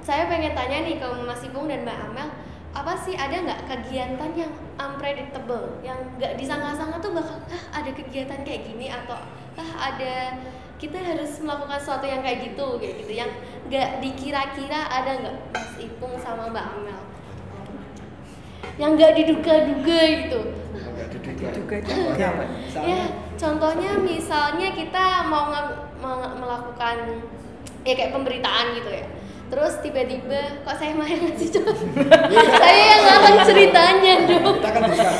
Saya 0.00 0.26
pengen 0.26 0.52
tanya 0.52 0.82
nih 0.82 0.98
ke 0.98 1.06
Mas 1.22 1.40
Ipung 1.40 1.64
dan 1.64 1.86
Mbak 1.86 1.98
Amel, 2.04 2.28
apa 2.70 2.94
sih 2.94 3.18
ada 3.18 3.34
nggak 3.34 3.66
kegiatan 3.66 4.30
yang 4.38 4.52
unpredictable, 4.78 5.82
yang 5.82 5.98
nggak 6.16 6.38
disangka-sangka 6.38 7.02
tuh 7.02 7.12
bakal 7.18 7.42
ah 7.50 7.82
ada 7.82 7.90
kegiatan 7.90 8.46
kayak 8.46 8.62
gini 8.70 8.86
atau 8.86 9.18
ah 9.58 9.70
ada 9.90 10.38
kita 10.78 10.96
harus 10.96 11.42
melakukan 11.42 11.76
sesuatu 11.76 12.06
yang 12.06 12.22
kayak 12.22 12.46
gitu 12.46 12.78
kayak 12.78 12.94
gitu 13.04 13.12
yang 13.12 13.30
nggak 13.68 14.00
dikira-kira 14.00 14.86
ada 14.86 15.10
nggak 15.18 15.36
Mas 15.52 15.72
Ipung 15.82 16.14
sama 16.16 16.48
Mbak 16.48 16.66
Amel 16.78 17.00
yang 18.78 18.96
nggak 18.96 19.12
diduga-duga 19.18 20.00
gitu 20.24 20.40
Diduga. 21.40 21.76
Contohnya 21.80 22.26
apa? 22.36 22.44
Misalnya, 22.52 22.88
ya 22.88 23.02
contohnya 23.40 23.92
misalnya 24.00 24.68
kita 24.76 25.04
mau 25.28 25.48
melakukan 26.36 26.96
ya 27.84 27.92
kayak 27.96 28.12
pemberitaan 28.12 28.76
gitu 28.76 28.90
ya 28.92 29.06
terus 29.50 29.74
tiba-tiba 29.82 30.62
kok 30.62 30.78
saya 30.78 30.94
malah 30.94 31.10
ngasih 31.26 31.48
contoh 31.58 31.76
saya 32.54 32.82
yang 32.86 33.02
ngarang 33.02 33.38
ceritanya 33.42 34.14
dong 34.30 34.44
kita 34.62 34.68
kan 34.70 34.82
bisa. 34.86 35.10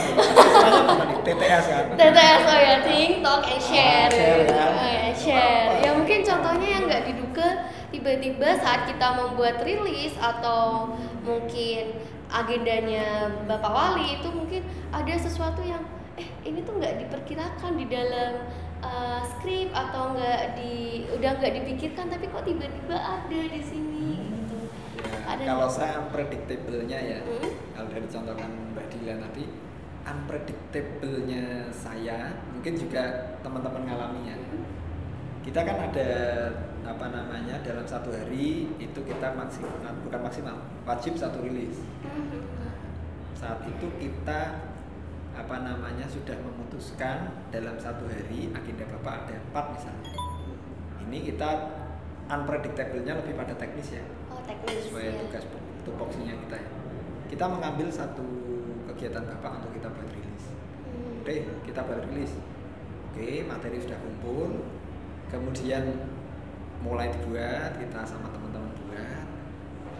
TTS 1.27 1.65
kan. 1.67 1.85
TTS 1.99 2.43
oh 2.47 2.59
ya 2.63 2.77
think 2.87 3.11
talk 3.27 3.43
and 3.45 3.63
share, 3.63 4.11
share, 4.11 4.47
kan? 4.47 4.71
Oh 4.79 4.87
ya 4.87 5.11
share 5.13 5.71
ya 5.83 5.91
mungkin 5.99 6.23
contohnya 6.23 6.69
yang 6.79 6.85
nggak 6.87 7.03
diduga 7.11 7.49
tiba-tiba 7.91 8.49
saat 8.63 8.87
kita 8.87 9.07
membuat 9.19 9.67
rilis 9.67 10.15
atau 10.17 10.95
mungkin 11.27 11.99
agendanya 12.31 13.35
Bapak 13.51 13.71
Wali 13.75 14.23
itu 14.23 14.31
mungkin 14.31 14.63
ada 14.95 15.15
sesuatu 15.19 15.59
yang 15.67 15.83
eh 16.15 16.27
ini 16.47 16.63
tuh 16.63 16.79
nggak 16.79 17.03
diperkirakan 17.07 17.75
di 17.75 17.87
dalam 17.91 18.47
uh, 18.85 19.21
skrip 19.27 19.75
atau 19.75 20.15
nggak 20.15 20.55
di 20.59 21.05
udah 21.19 21.39
nggak 21.39 21.53
dipikirkan 21.63 22.07
tapi 22.07 22.31
kok 22.31 22.47
tiba-tiba 22.47 22.97
ada 22.97 23.41
di 23.51 23.63
sini. 23.63 23.90
Ya, 25.01 25.19
Ada 25.27 25.43
kalau 25.47 25.67
nggak? 25.67 25.73
saya 25.73 25.93
unpredictable-nya 25.99 26.99
ya, 27.01 27.19
Hmm. 27.25 27.53
kalau 27.73 27.89
dari 27.89 28.07
contohkan 28.07 28.51
Mbak 28.73 28.87
Dila 28.93 29.15
tadi, 29.19 29.45
unpredictable-nya 30.03 31.45
saya 31.71 32.19
mungkin 32.53 32.75
juga 32.77 33.03
teman-teman 33.41 33.83
ngalaminya. 33.87 34.37
Kita 35.41 35.65
kan 35.65 35.77
ada 35.89 36.11
apa 36.85 37.07
namanya 37.09 37.61
dalam 37.65 37.87
satu 37.87 38.13
hari 38.13 38.69
itu 38.77 39.01
kita 39.01 39.33
maksimal 39.33 39.73
bukan 40.05 40.21
maksimal 40.21 40.57
wajib 40.85 41.17
satu 41.17 41.41
rilis. 41.41 41.81
Mhm. 42.05 42.41
Saat 43.33 43.65
itu 43.65 43.87
kita 43.97 44.69
apa 45.33 45.57
namanya 45.65 46.05
sudah 46.05 46.37
memutuskan 46.37 47.33
dalam 47.49 47.79
satu 47.81 48.05
hari 48.05 48.53
agenda 48.53 48.85
bapak 48.99 49.25
ada 49.25 49.35
empat 49.41 49.65
misalnya. 49.79 50.11
Ini 51.09 51.19
kita 51.33 51.51
unpredictable-nya 52.29 53.17
lebih 53.17 53.35
pada 53.35 53.57
teknis 53.57 53.97
ya 53.97 54.05
teknis 54.51 54.91
sesuai 54.91 55.07
ya. 55.07 55.13
tugas 55.23 55.45
tupoksinya 55.87 56.35
kita 56.47 56.57
ya. 56.59 56.71
Kita 57.31 57.45
mengambil 57.47 57.87
satu 57.87 58.27
kegiatan 58.91 59.23
bapak 59.23 59.63
untuk 59.63 59.71
kita 59.79 59.89
buat 59.95 60.09
rilis. 60.11 60.45
Hmm. 60.91 61.23
Oke, 61.23 61.37
kita 61.63 61.81
buat 61.87 62.03
rilis. 62.11 62.33
Oke, 63.11 63.47
materi 63.47 63.79
sudah 63.79 63.99
kumpul. 64.03 64.67
Kemudian 65.31 66.11
mulai 66.83 67.15
dibuat, 67.15 67.79
kita 67.79 68.03
sama 68.03 68.35
teman-teman 68.35 68.75
buat. 68.91 69.27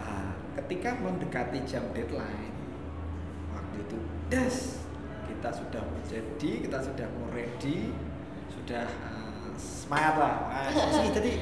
Nah, 0.03 0.35
ketika 0.59 0.99
mendekati 0.99 1.63
jam 1.63 1.87
deadline, 1.95 2.51
waktu 3.55 3.77
itu 3.87 3.99
das 4.27 4.83
kita 5.31 5.55
sudah 5.55 5.83
menjadi, 5.87 6.53
kita 6.67 6.79
sudah 6.83 7.07
mau 7.15 7.31
ready, 7.31 7.95
sudah 8.51 8.91
eh, 8.91 9.55
semangat 9.55 10.15
lah. 10.19 10.35
Nah, 10.51 11.07
jadi 11.15 11.33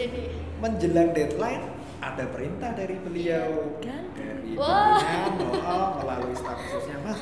menjelang 0.64 1.12
deadline 1.12 1.75
ada 2.00 2.24
perintah 2.28 2.70
dari 2.76 2.96
beliau. 3.00 3.80
Dari 3.80 4.52
Wah. 4.56 5.00
pimpinan 5.00 5.32
oh, 5.64 5.88
melalui 6.02 6.34
staf 6.36 6.58
khususnya 6.60 6.96
mas 7.04 7.20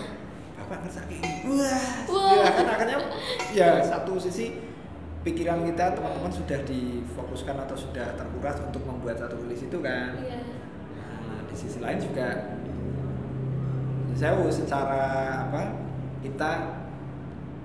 bapak 0.55 0.79
ngerti 0.89 1.17
ini 1.21 1.33
wah. 1.51 1.83
Wah. 2.09 2.33
ya 2.41 2.51
kan 2.57 2.67
akhirnya 2.73 2.99
ya 3.53 3.69
satu 3.85 4.17
sisi 4.17 4.57
pikiran 5.25 5.65
kita 5.69 5.97
teman-teman 5.97 6.33
sudah 6.33 6.61
difokuskan 6.65 7.57
atau 7.65 7.77
sudah 7.77 8.17
terkuras 8.17 8.61
untuk 8.61 8.83
membuat 8.85 9.17
satu 9.21 9.41
rilis 9.45 9.65
itu 9.65 9.79
kan? 9.81 10.17
Iya. 10.21 10.41
Nah, 11.01 11.41
di 11.49 11.55
sisi 11.57 11.81
lain 11.81 12.01
juga 12.01 12.57
saya 14.15 14.39
secara 14.53 15.03
apa 15.49 15.75
kita 16.23 16.51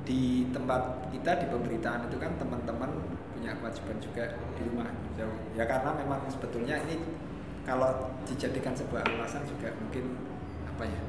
di 0.01 0.49
tempat 0.49 1.13
kita 1.13 1.45
di 1.45 1.45
pemberitaan 1.53 2.09
itu 2.09 2.17
kan 2.17 2.33
teman-teman 2.41 2.89
punya 3.39 3.55
kewajiban 3.55 3.97
juga 4.03 4.23
di 4.59 4.61
rumah. 4.67 4.91
Jauh 5.15 5.35
ya 5.55 5.63
karena 5.63 5.95
memang 5.95 6.27
sebetulnya 6.27 6.75
ini 6.83 6.99
kalau 7.63 8.11
dijadikan 8.27 8.75
sebuah 8.75 9.07
alasan 9.07 9.47
juga 9.47 9.71
mungkin 9.79 10.19
apa 10.67 10.83
ya? 10.83 11.01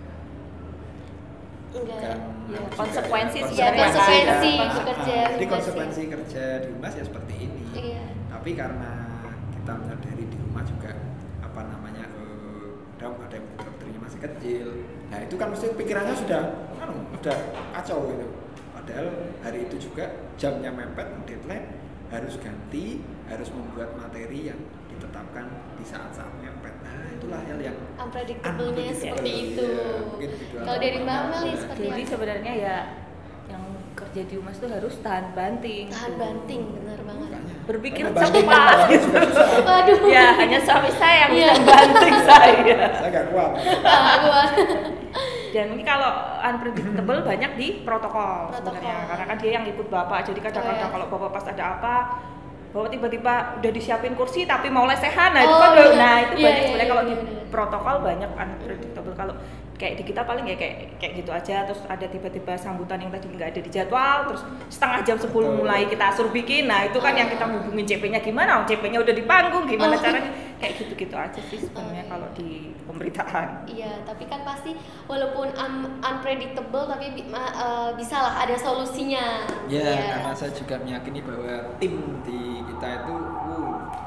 Enggak 1.70 2.18
Ya, 2.50 2.58
konsekuensi 2.74 3.38
ya, 3.42 3.46
sih 3.46 3.56
ya, 3.62 3.70
konsekuensi. 3.70 4.52
Ah, 4.58 4.74
bekerja 4.82 5.14
ah, 5.22 5.30
jadi 5.38 5.44
rumah 5.46 5.54
konsekuensi 5.54 6.02
kerja 6.10 6.44
di 6.62 6.68
rumah 6.74 6.90
ya 6.90 7.04
seperti 7.06 7.34
ini. 7.46 7.62
Iya. 7.70 8.02
tapi 8.30 8.50
karena 8.58 8.92
kita 9.54 9.72
menyadari 9.78 10.24
di 10.26 10.36
rumah 10.42 10.66
juga 10.66 10.90
apa 11.38 11.60
namanya 11.70 12.10
eh, 12.10 12.74
ada 12.98 13.06
ada 13.14 13.34
yang 13.38 13.46
dokternya 13.54 14.00
masih 14.02 14.18
kecil. 14.18 14.66
Nah 15.14 15.18
itu 15.22 15.34
kan 15.38 15.54
mesti 15.54 15.66
pikirannya 15.78 16.14
sudah 16.18 16.42
anu, 16.82 17.06
udah 17.14 17.38
kacau 17.78 18.10
gitu. 18.10 18.26
Padahal 18.74 19.06
hari 19.46 19.70
itu 19.70 19.76
juga 19.78 20.10
jamnya 20.34 20.74
mepet 20.74 21.06
deadline 21.30 21.79
harus 22.10 22.34
ganti 22.36 22.86
harus 23.24 23.48
membuat 23.48 23.94
materi 23.94 24.40
yang 24.44 24.58
ditetapkan 24.88 25.46
di 25.72 25.84
saat-saat 25.84 26.32
mepet 26.36 26.74
nah 26.80 27.06
itulah 27.08 27.40
hal 27.40 27.58
yang 27.60 27.76
unpredictable-nya 27.96 28.50
unpredictable. 28.84 28.98
seperti 29.00 29.30
itu 29.46 29.64
Iya, 29.64 29.94
mungkin 30.04 30.28
gitu 30.32 30.56
kalau 30.58 30.76
dari. 30.76 30.98
Mbak 30.98 31.20
Nah, 31.22 31.54
seperti 31.56 31.82
Jadi 31.84 32.02
sebenarnya 32.04 32.52
ya 32.56 32.76
yang 33.46 33.62
kerja 33.92 34.22
di 34.24 34.34
humas 34.34 34.56
itu 34.56 34.66
harus 34.66 34.94
tahan 35.00 35.26
banting. 35.32 35.86
tahan 35.88 36.14
banting 36.16 36.62
benar 36.72 36.98
banget 37.00 37.28
makanya. 37.30 37.54
Berpikir 37.64 38.04
cepat. 38.10 38.76
waduh 39.68 39.98
Ya 40.04 40.26
hanya 40.34 40.58
suami 40.58 40.90
saya 40.92 41.16
yang 41.20 41.32
Iya. 41.32 41.48
bisa 41.48 41.62
banting 41.64 42.16
saya. 42.20 42.76
saya 42.92 43.08
gak 43.08 43.26
kuat 43.28 43.50
Ah, 43.80 44.14
gua- 44.20 44.54
Dan 45.50 45.64
mungkin 45.68 45.82
kalau 45.84 46.10
unpredictable 46.40 47.20
banyak 47.30 47.50
di 47.54 47.66
protokol, 47.80 48.48
Protokol. 48.48 48.74
sebenarnya 48.76 48.96
karena 49.06 49.24
kan 49.26 49.36
dia 49.36 49.50
yang 49.52 49.64
ikut 49.64 49.86
bapak. 49.86 50.18
Jadi 50.24 50.40
kadang-kadang 50.40 50.78
Oh, 50.78 50.86
iya. 50.86 50.94
kalau 50.94 51.06
bapak 51.08 51.30
pas 51.32 51.44
ada 51.46 51.64
apa, 51.74 51.94
bapak 52.70 52.88
tiba-tiba 52.88 53.34
udah 53.58 53.70
disiapin 53.70 54.14
kursi 54.14 54.44
tapi 54.44 54.68
mau 54.68 54.84
lesehan, 54.84 55.30
nah 55.30 55.42
itu 55.42 55.50
Oh, 55.50 55.58
kan 55.58 55.70
iya. 55.72 55.90
nah 55.92 56.14
itu 56.20 56.34
Iya, 56.34 56.44
banyak 56.44 56.54
iya, 56.54 56.62
sebenarnya 56.64 56.78
iya, 56.80 56.86
kalau 56.88 57.02
iya, 57.02 57.10
di 57.10 57.14
bener. 57.18 57.46
protokol 57.48 57.94
banyak 58.00 58.30
unpredictable. 58.32 59.14
Kalau 59.14 59.34
kayak 59.80 59.96
di 59.96 60.04
kita 60.04 60.20
paling 60.20 60.44
ya 60.44 60.54
kayak 60.54 60.76
kayak 60.94 61.12
gitu 61.16 61.30
aja 61.30 61.64
terus 61.64 61.80
ada 61.86 62.04
tiba-tiba 62.04 62.52
sambutan 62.54 63.00
yang 63.00 63.08
tadi 63.08 63.26
nggak 63.26 63.48
ada 63.48 63.60
di 63.60 63.70
jadwal 63.70 64.28
terus 64.28 64.42
setengah 64.68 65.00
jam 65.02 65.16
sebelum 65.16 65.50
Betul. 65.50 65.58
mulai 65.58 65.82
kita 65.86 66.06
suruh 66.12 66.28
bikin 66.30 66.68
nah 66.68 66.84
itu 66.84 66.98
kan 66.98 67.16
yang 67.16 67.26
kita 67.26 67.48
hubungin 67.48 67.88
CP-nya 67.88 68.20
gimana 68.20 68.60
CP-nya 68.62 69.00
udah 69.00 69.14
di 69.14 69.24
panggung 69.24 69.64
gimana 69.64 69.88
Oh. 69.90 69.98
caranya 69.98 70.30
kayak 70.56 70.76
gitu-gitu 70.76 71.16
aja 71.16 71.40
sih 71.42 71.56
sebenarnya 71.58 72.04
Oh, 72.04 72.08
kalau 72.10 72.28
di 72.30 72.48
pemberitaan 72.84 73.64
Iya, 73.66 74.04
tapi 74.04 74.26
kan 74.26 74.44
pasti 74.44 74.76
walaupun 75.06 75.48
un- 75.50 75.96
unpredictable 75.98 76.84
tapi 76.84 77.06
bi- 77.12 77.24
ma- 77.24 77.48
eh, 77.50 77.90
bisa 77.94 78.20
lah 78.20 78.34
ada 78.38 78.52
solusinya. 78.54 79.48
ya 79.66 79.80
Iya. 79.80 80.20
karena 80.20 80.32
saya 80.34 80.52
juga 80.52 80.76
meyakini 80.78 81.20
bahwa 81.20 81.48
tim 81.76 81.96
di 82.20 82.38
kita 82.62 82.86
itu 83.00 83.14
uh, 83.16 83.49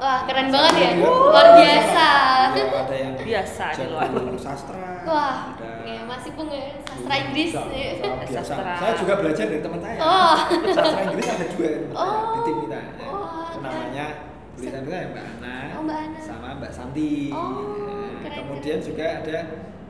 Wah, 0.04 0.18
keren 0.28 0.52
banget 0.52 0.72
ya. 0.74 0.90
Iya. 0.92 1.00
Luar 1.00 1.46
biasa. 1.56 2.08
Ada 2.52 2.94
yang 2.94 3.12
Biasa 3.16 3.64
di 3.72 3.84
luar. 3.88 4.08
sastra 4.36 4.84
Wah, 5.02 5.34
ada 5.50 5.68
ya 5.80 6.00
masih 6.04 6.30
pun 6.36 6.46
ya 6.46 6.76
sastra 6.84 7.14
Inggris. 7.18 7.50
Bisa, 7.50 7.60
biasa. 7.64 8.36
Sastra. 8.36 8.72
saya 8.76 8.92
juga 9.00 9.12
belajar 9.16 9.44
dari 9.48 9.62
teman 9.64 9.80
saya 9.80 9.98
Oh. 9.98 10.36
sastra 10.70 11.00
Inggris 11.02 11.24
ada 11.26 11.46
dua 11.46 11.68
di 11.70 11.78
teman 11.80 11.96
saya, 11.96 12.04
Oh. 12.20 12.32
di 12.34 12.40
tim 12.42 12.56
kita 12.60 12.80
Itu 12.84 13.58
namanya 13.58 14.06
kita 14.54 14.78
ya 14.84 15.06
Mbak 15.08 15.24
Ana, 15.24 15.56
Oh, 15.72 15.82
Mbak 15.82 15.98
Ana. 15.98 16.20
sama 16.20 16.48
Mbak 16.54 16.70
Santi 16.70 17.12
Oh, 17.30 17.40
Nah, 17.40 18.12
keren, 18.20 18.36
kemudian 18.44 18.76
keren. 18.76 18.86
juga 18.86 19.06
ada 19.18 19.38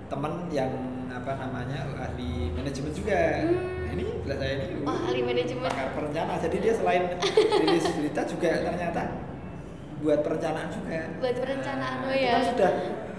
teman 0.06 0.32
yang 0.48 0.70
apa 1.10 1.32
namanya 1.36 1.78
ahli 1.92 2.32
manajemen 2.50 2.90
juga 2.90 3.18
Hmm. 3.40 3.82
nah, 3.82 3.90
ini 3.92 4.02
belah 4.20 4.36
saya 4.36 4.52
ini 4.60 4.82
ahli 4.84 5.20
manajemen. 5.24 5.62
pakar 5.64 5.88
perencana 5.90 6.32
jadi 6.38 6.56
dia 6.60 6.72
selain 6.72 7.02
rilis 7.56 7.86
berita 7.92 8.22
juga 8.24 8.50
ternyata 8.62 9.02
buat 10.04 10.20
perencanaan 10.20 10.68
juga 10.68 11.00
Buat 11.18 11.36
perencanaan, 11.40 11.96
Nah, 12.04 12.08
oh 12.08 12.14
ya. 12.14 12.32
kan 12.36 12.42
sudah 12.52 12.70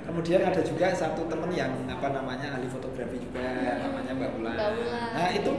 kemudian 0.06 0.42
ada 0.46 0.62
juga 0.62 0.94
satu 0.94 1.26
teman 1.26 1.50
yang 1.50 1.74
apa 1.90 2.14
namanya 2.14 2.56
ahli 2.56 2.70
fotografi 2.70 3.18
juga 3.18 3.42
namanya 3.82 4.14
Mbak 4.14 4.32
Ulan 4.38 4.54
Ulan. 4.54 5.10
nah 5.18 5.28
itu 5.34 5.52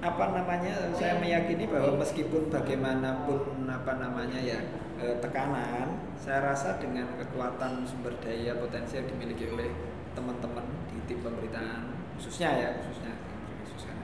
apa 0.00 0.24
namanya 0.32 0.72
saya 0.96 1.20
meyakini 1.20 1.68
bahwa 1.68 2.00
meskipun 2.00 2.48
bagaimanapun 2.48 3.68
apa 3.68 3.92
namanya 4.00 4.40
ya 4.40 4.58
eh, 4.96 5.16
tekanan 5.20 5.92
saya 6.16 6.40
rasa 6.40 6.80
dengan 6.80 7.04
kekuatan 7.20 7.84
sumber 7.84 8.16
daya 8.24 8.56
potensi 8.56 8.96
yang 8.96 9.12
dimiliki 9.12 9.44
oleh 9.52 9.68
teman-teman 10.16 10.64
di 10.88 11.04
tim 11.04 11.20
pemberitaan 11.20 11.92
khususnya 12.16 12.48
ya 12.48 12.68
khususnya 12.80 13.12
khususnya 13.60 13.94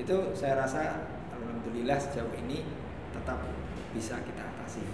itu 0.00 0.16
saya 0.32 0.64
rasa 0.64 1.12
alhamdulillah 1.32 2.00
sejauh 2.00 2.32
ini 2.40 2.64
tetap 3.12 3.36
bisa 3.92 4.16
kita 4.24 4.47
atasi 4.68 4.84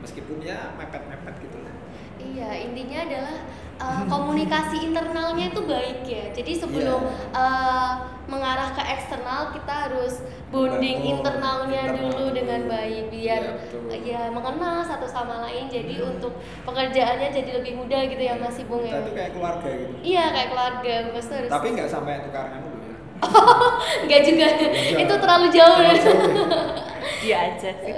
meskipun 0.00 0.40
ya 0.40 0.72
mepet-mepet 0.80 1.34
gitu 1.44 1.58
lah 1.60 1.76
Iya, 2.20 2.52
intinya 2.68 3.00
adalah 3.00 3.36
uh, 3.80 4.04
komunikasi 4.12 4.84
internalnya 4.84 5.48
itu 5.48 5.64
baik 5.64 6.04
ya. 6.04 6.28
Jadi 6.36 6.52
sebelum 6.52 7.00
Iya. 7.00 7.32
uh, 7.32 7.92
mengarah 8.28 8.76
ke 8.76 8.82
eksternal 8.84 9.56
kita 9.56 9.88
harus 9.88 10.20
bonding 10.52 11.00
internalnya 11.00 11.88
internal 11.88 12.12
dulu 12.12 12.28
dengan 12.36 12.68
baik 12.68 13.08
biar 13.08 13.40
Iya, 13.40 13.56
betul. 13.56 14.04
ya 14.04 14.22
mengenal 14.28 14.84
satu 14.84 15.08
sama 15.08 15.48
lain. 15.48 15.72
Jadi 15.72 15.96
Hmm. 15.96 16.12
untuk 16.12 16.36
pekerjaannya 16.68 17.28
jadi 17.32 17.50
lebih 17.56 17.80
mudah 17.80 18.00
gitu 18.04 18.20
ya 18.20 18.36
Mas 18.36 18.60
Ibung 18.60 18.84
ya. 18.84 19.00
kita 19.00 19.00
tuh 19.00 19.14
kayak 19.16 19.30
keluarga 19.32 19.68
gitu 19.72 19.92
Iya 20.04 20.24
kayak 20.28 20.48
keluarga, 20.52 20.92
Mas 21.16 21.28
harus. 21.32 21.48
tapi 21.50 21.66
nggak 21.72 21.88
sampai 21.88 22.12
tukaran 22.20 22.60
dulu 22.60 22.76
ya 22.84 22.96
Enggak 24.04 24.20
juga. 24.28 24.46
Nggak. 24.60 25.00
itu 25.00 25.14
terlalu 25.16 25.46
jauh. 25.48 25.76
Terlalu 25.80 25.96
ya. 25.96 26.04
jauh 26.04 26.20
ya. 26.20 26.60
dia 27.24 27.36
aja 27.48 27.70
sih 27.80 27.92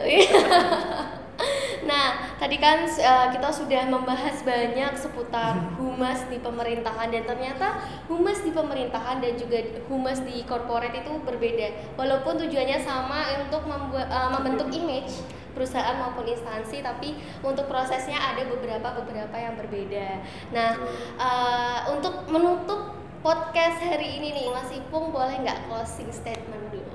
tadi 2.42 2.58
kan 2.58 2.82
eh, 2.90 3.26
kita 3.38 3.54
sudah 3.54 3.86
membahas 3.86 4.42
banyak 4.42 4.98
seputar 4.98 5.54
humas 5.78 6.26
di 6.26 6.42
pemerintahan 6.42 7.14
dan 7.14 7.22
ternyata 7.22 7.78
humas 8.10 8.42
di 8.42 8.50
pemerintahan 8.50 9.22
dan 9.22 9.38
juga 9.38 9.62
humas 9.86 10.18
di 10.26 10.42
corporate 10.42 11.06
itu 11.06 11.22
berbeda. 11.22 11.94
Walaupun 11.94 12.42
tujuannya 12.42 12.82
sama 12.82 13.46
untuk 13.46 13.62
membuat 13.70 14.10
eh, 14.10 14.30
membentuk 14.34 14.74
image 14.74 15.22
perusahaan 15.54 15.94
maupun 16.02 16.26
instansi, 16.26 16.82
tapi 16.82 17.14
untuk 17.46 17.70
prosesnya 17.70 18.18
ada 18.18 18.42
beberapa 18.50 18.90
beberapa 18.98 19.36
yang 19.38 19.54
berbeda. 19.54 20.26
Nah, 20.50 20.82
eh, 21.22 21.78
untuk 21.94 22.26
menutup 22.26 22.98
podcast 23.22 23.78
hari 23.86 24.18
ini 24.18 24.34
nih, 24.34 24.46
Mas 24.50 24.74
Ipung 24.74 25.14
boleh 25.14 25.38
nggak 25.46 25.70
closing 25.70 26.10
statement 26.10 26.74
dulu? 26.74 26.91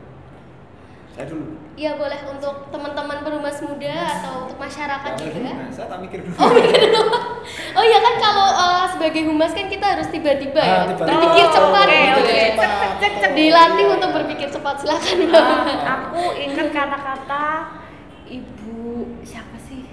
Saya 1.18 1.26
dulu 1.28 1.50
Iya 1.74 1.94
boleh 1.94 2.22
untuk 2.28 2.70
teman-teman 2.70 3.22
perumas 3.22 3.58
muda 3.60 3.94
atau 4.18 4.46
untuk 4.46 4.58
masyarakat 4.58 5.12
juga. 5.14 5.50
nah, 5.50 5.70
saya 5.70 5.86
tak 5.90 6.00
mikir 6.00 6.20
dulu 6.22 6.34
Oh 6.38 6.50
mikir 6.52 6.78
dulu. 6.88 7.04
Oh 7.74 7.84
iya 7.84 8.00
kan 8.00 8.16
kalau 8.18 8.48
uh, 8.50 8.86
sebagai 8.88 9.26
humas 9.26 9.50
kan 9.52 9.66
kita 9.66 9.86
harus 9.88 10.10
tiba-tiba 10.10 10.58
ya 10.58 10.74
Ah, 10.74 10.86
tiba-tiba. 10.88 11.06
berpikir 11.10 11.44
Oh, 11.44 11.54
cepat 11.54 11.86
oke, 11.86 12.02
gitu 12.18 12.32
ya. 12.32 12.48
Cepat. 12.56 12.90
Cek. 12.98 13.14
Dilatih 13.34 13.86
untuk 13.92 14.10
berpikir 14.12 14.48
cepat 14.50 14.76
silakan. 14.78 15.18
Ah, 15.34 15.62
aku 15.86 16.22
ingat 16.36 16.68
kata-kata 16.70 17.46
ibu 18.26 18.82
siapa 19.22 19.58
sih 19.60 19.86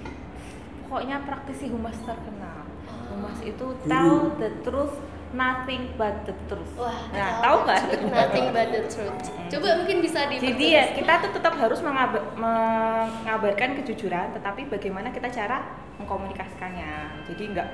pokoknya 0.81 1.23
praktisi 1.23 1.69
humas 1.69 1.97
terkenal 2.01 2.65
humas 3.07 3.37
itu 3.41 3.65
tell 3.83 4.33
the 4.35 4.49
truth 4.61 4.97
nothing 5.35 5.91
but 5.99 6.23
the 6.23 6.33
truth. 6.47 6.71
Wah, 6.79 6.95
nah 7.11 7.43
tahu 7.43 7.57
nggak? 7.67 7.81
Nothing 8.09 8.45
but 8.55 8.67
the 8.71 8.81
truth. 8.87 9.19
Coba 9.51 9.67
mungkin 9.83 9.97
bisa 9.99 10.25
di 10.31 10.39
jadi 10.39 10.65
ya 10.65 10.83
kita 10.95 11.13
tuh 11.27 11.31
tetap 11.35 11.53
harus 11.59 11.79
mengab- 11.83 12.33
mengabarkan 12.39 13.77
kejujuran 13.83 14.31
tetapi 14.33 14.71
bagaimana 14.71 15.11
kita 15.11 15.27
cara 15.29 15.61
mengkomunikasikannya. 15.99 17.23
Jadi 17.27 17.43
nggak 17.51 17.69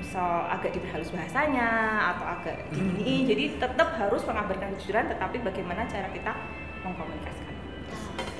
misal 0.00 0.48
agak 0.48 0.72
diperhalus 0.72 1.12
bahasanya 1.12 1.68
atau 2.16 2.24
agak 2.24 2.56
ini 2.72 3.28
jadi 3.28 3.60
tetap 3.60 4.00
harus 4.00 4.24
mengabarkan 4.24 4.72
kejujuran 4.80 5.12
tetapi 5.12 5.44
bagaimana 5.44 5.84
cara 5.84 6.08
kita 6.08 6.32
mengkomunikasikannya 6.80 7.60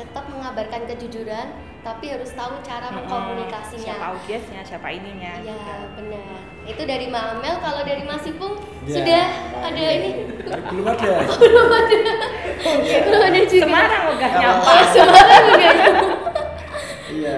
tetap 0.00 0.24
mengabarkan 0.26 0.82
kejujuran 0.86 1.46
tapi 1.80 2.08
harus 2.08 2.30
tahu 2.30 2.60
cara 2.60 2.88
Mm-mm. 2.88 3.04
mengkomunikasinya. 3.04 3.84
siapa 3.92 4.06
audiensnya 4.10 4.60
siapa 4.62 4.88
ininya 4.90 5.32
Iya 5.38 5.52
gitu. 5.54 5.72
benar. 5.94 6.40
Itu 6.62 6.82
dari 6.84 7.04
Mbak 7.06 7.24
Amel. 7.30 7.56
Kalau 7.58 7.80
dari 7.82 8.02
Mas 8.02 8.24
Ipung 8.24 8.54
Ya. 8.82 8.94
sudah 8.96 9.24
ada 9.60 9.84
ini 9.90 10.10
belum 10.66 10.86
ada 10.86 11.12
belum 11.40 11.68
ada 11.70 11.98
belum 13.00 13.20
ada 13.22 13.40
juga. 13.42 13.62
Semarang 13.62 14.04
Kalau- 14.10 14.40
nyapa 14.40 14.60
Oh, 14.66 14.84
Semarang 14.86 15.42
juga. 15.46 15.70
iya 17.10 17.34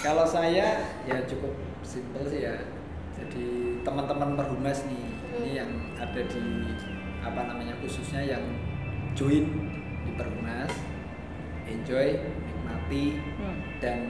kalau 0.00 0.24
saya 0.24 0.66
ya 1.02 1.16
cukup 1.24 1.52
simpel 1.82 2.22
sih 2.24 2.42
ya 2.42 2.56
jadi 3.12 3.46
teman-teman 3.80 4.34
perhumas 4.34 4.82
nih 4.84 4.98
ini 4.98 5.10
Hmm. 5.30 5.56
yang 5.56 5.70
ada 5.96 6.20
di 6.20 6.42
apa 7.20 7.40
namanya 7.44 7.74
khususnya 7.78 8.20
yang 8.20 8.42
join 9.12 9.46
di 10.02 10.12
perhumas 10.12 10.72
enjoy 11.70 12.08
nikmati 12.44 13.16
Hmm. 13.38 13.58
dan 13.78 14.00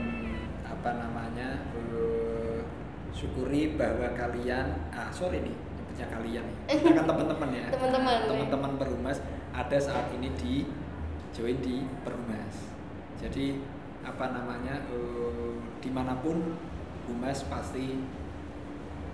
apa 0.65 0.97
namanya 0.97 1.61
eh, 1.77 2.59
syukuri 3.13 3.77
bahwa 3.77 4.11
kalian 4.17 4.65
ah 4.89 5.07
sorry 5.13 5.45
nih 5.45 5.53
nyebutnya 5.53 6.07
kalian 6.09 6.45
nih. 6.49 6.57
Kita 6.81 6.91
kan 6.97 7.05
teman-teman 7.05 7.49
ya. 7.53 7.65
Teman-teman, 7.69 8.17
teman-teman 8.27 8.71
perhumas 8.81 9.21
ada 9.53 9.77
saat 9.77 10.09
ini 10.17 10.33
di 10.35 10.65
join 11.31 11.59
di 11.63 11.85
perhumas 12.03 12.73
jadi 13.21 13.61
apa 14.01 14.33
namanya 14.33 14.81
eh, 14.89 15.53
di 15.77 15.89
mana 15.93 16.17
pun 16.19 16.57
humas 17.05 17.45
pasti 17.45 18.01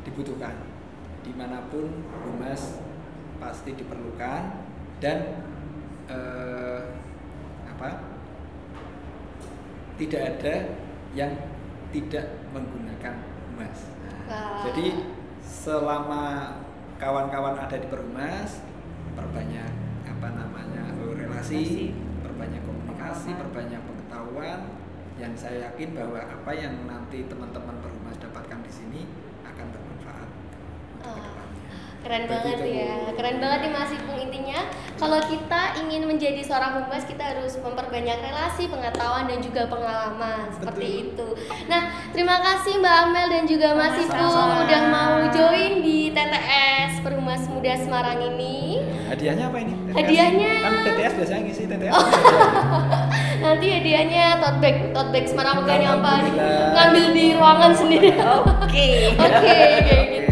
dibutuhkan. 0.07 0.55
Di 1.19 1.35
mana 1.35 1.67
pun 1.67 1.91
humas 2.23 2.79
pasti 3.37 3.75
diperlukan 3.75 4.41
dan 5.03 5.43
eh, 6.07 6.79
apa 7.67 8.16
tidak 9.97 10.21
ada 10.37 10.55
yang 11.13 11.31
tidak 11.89 12.25
menggunakan 12.53 13.15
humas. 13.49 13.79
Nah, 13.97 14.17
Wah. 14.29 14.61
jadi 14.69 14.87
selama 15.41 16.23
kawan-kawan 16.97 17.55
ada 17.57 17.75
di 17.75 17.87
Perhumas 17.87 18.61
perbanyak 19.13 19.71
apa 20.05 20.27
namanya 20.33 20.83
relasi, 20.93 21.17
Relasi. 21.57 21.85
perbanyak 22.21 22.61
komunikasi, 22.61 23.29
perbanyak 23.33 23.81
pengetahuan 23.81 24.59
yang 25.17 25.33
saya 25.33 25.71
yakin 25.71 25.97
bahwa 25.97 26.21
apa 26.21 26.51
yang 26.53 26.85
nanti 26.85 27.25
teman-teman 27.25 27.81
Perhumas 27.81 28.17
dapatkan 28.21 28.59
di 28.61 28.71
sini 28.71 29.01
akan 29.41 29.65
bermanfaat 29.73 30.29
untuk 30.93 31.09
Ah. 31.09 31.15
ke 31.15 31.21
depannya. 31.23 31.69
Keren 32.07 32.23
banget 32.23 32.55
Begitu. 32.55 32.79
ya, 32.79 32.95
keren 33.13 33.37
banget 33.37 33.59
nih 33.61 33.71
Mas 33.73 33.91
Ipung 33.91 34.15
intinya 34.15 34.63
kalau 34.95 35.19
kita 35.19 35.61
ingin 35.77 36.07
menjadi 36.07 36.39
seorang 36.39 36.79
humas 36.79 37.03
kita 37.03 37.19
harus 37.19 37.59
memperbanyak 37.59 38.15
relasi, 38.17 38.65
pengetahuan 38.65 39.27
dan 39.27 39.43
juga 39.43 39.67
pengalaman 39.67 40.47
seperti 40.49 40.87
Betul. 41.03 41.03
itu. 41.03 41.27
Nah, 41.67 41.81
terima 42.09 42.39
kasih 42.39 42.79
Mbak 42.79 42.95
Amel 43.03 43.27
dan 43.27 43.43
juga 43.43 43.75
Mas. 43.75 43.99
Ipung 43.99 44.23
udah 44.63 44.81
mau 44.87 45.15
join 45.27 45.83
di 45.83 46.07
TTS 46.09 47.03
Perhumas 47.03 47.43
Muda 47.45 47.75
Semarang 47.75 48.23
ini. 48.25 48.79
Hadiahnya 49.07 49.51
apa 49.51 49.57
ini? 49.59 49.73
TTS? 49.75 49.97
Hadiahnya- 49.99 50.61
kan 50.63 50.73
TTS 50.87 51.13
biasanya 51.13 51.41
ngisi 51.43 51.63
TTS. 51.67 51.91
Nanti 53.43 53.67
hadiahnya 53.69 54.23
tote 54.39 54.57
bag, 54.57 54.75
tote 54.91 55.09
bag 55.11 55.25
Semarang 55.27 55.59
Alhamdulillah. 55.59 56.71
ngambil 56.71 57.05
di 57.11 57.25
ruangan 57.35 57.71
sendiri. 57.75 58.09
Oke. 58.15 58.87
Oke, 59.19 59.59
kayak 59.83 60.05
gitu. 60.07 60.26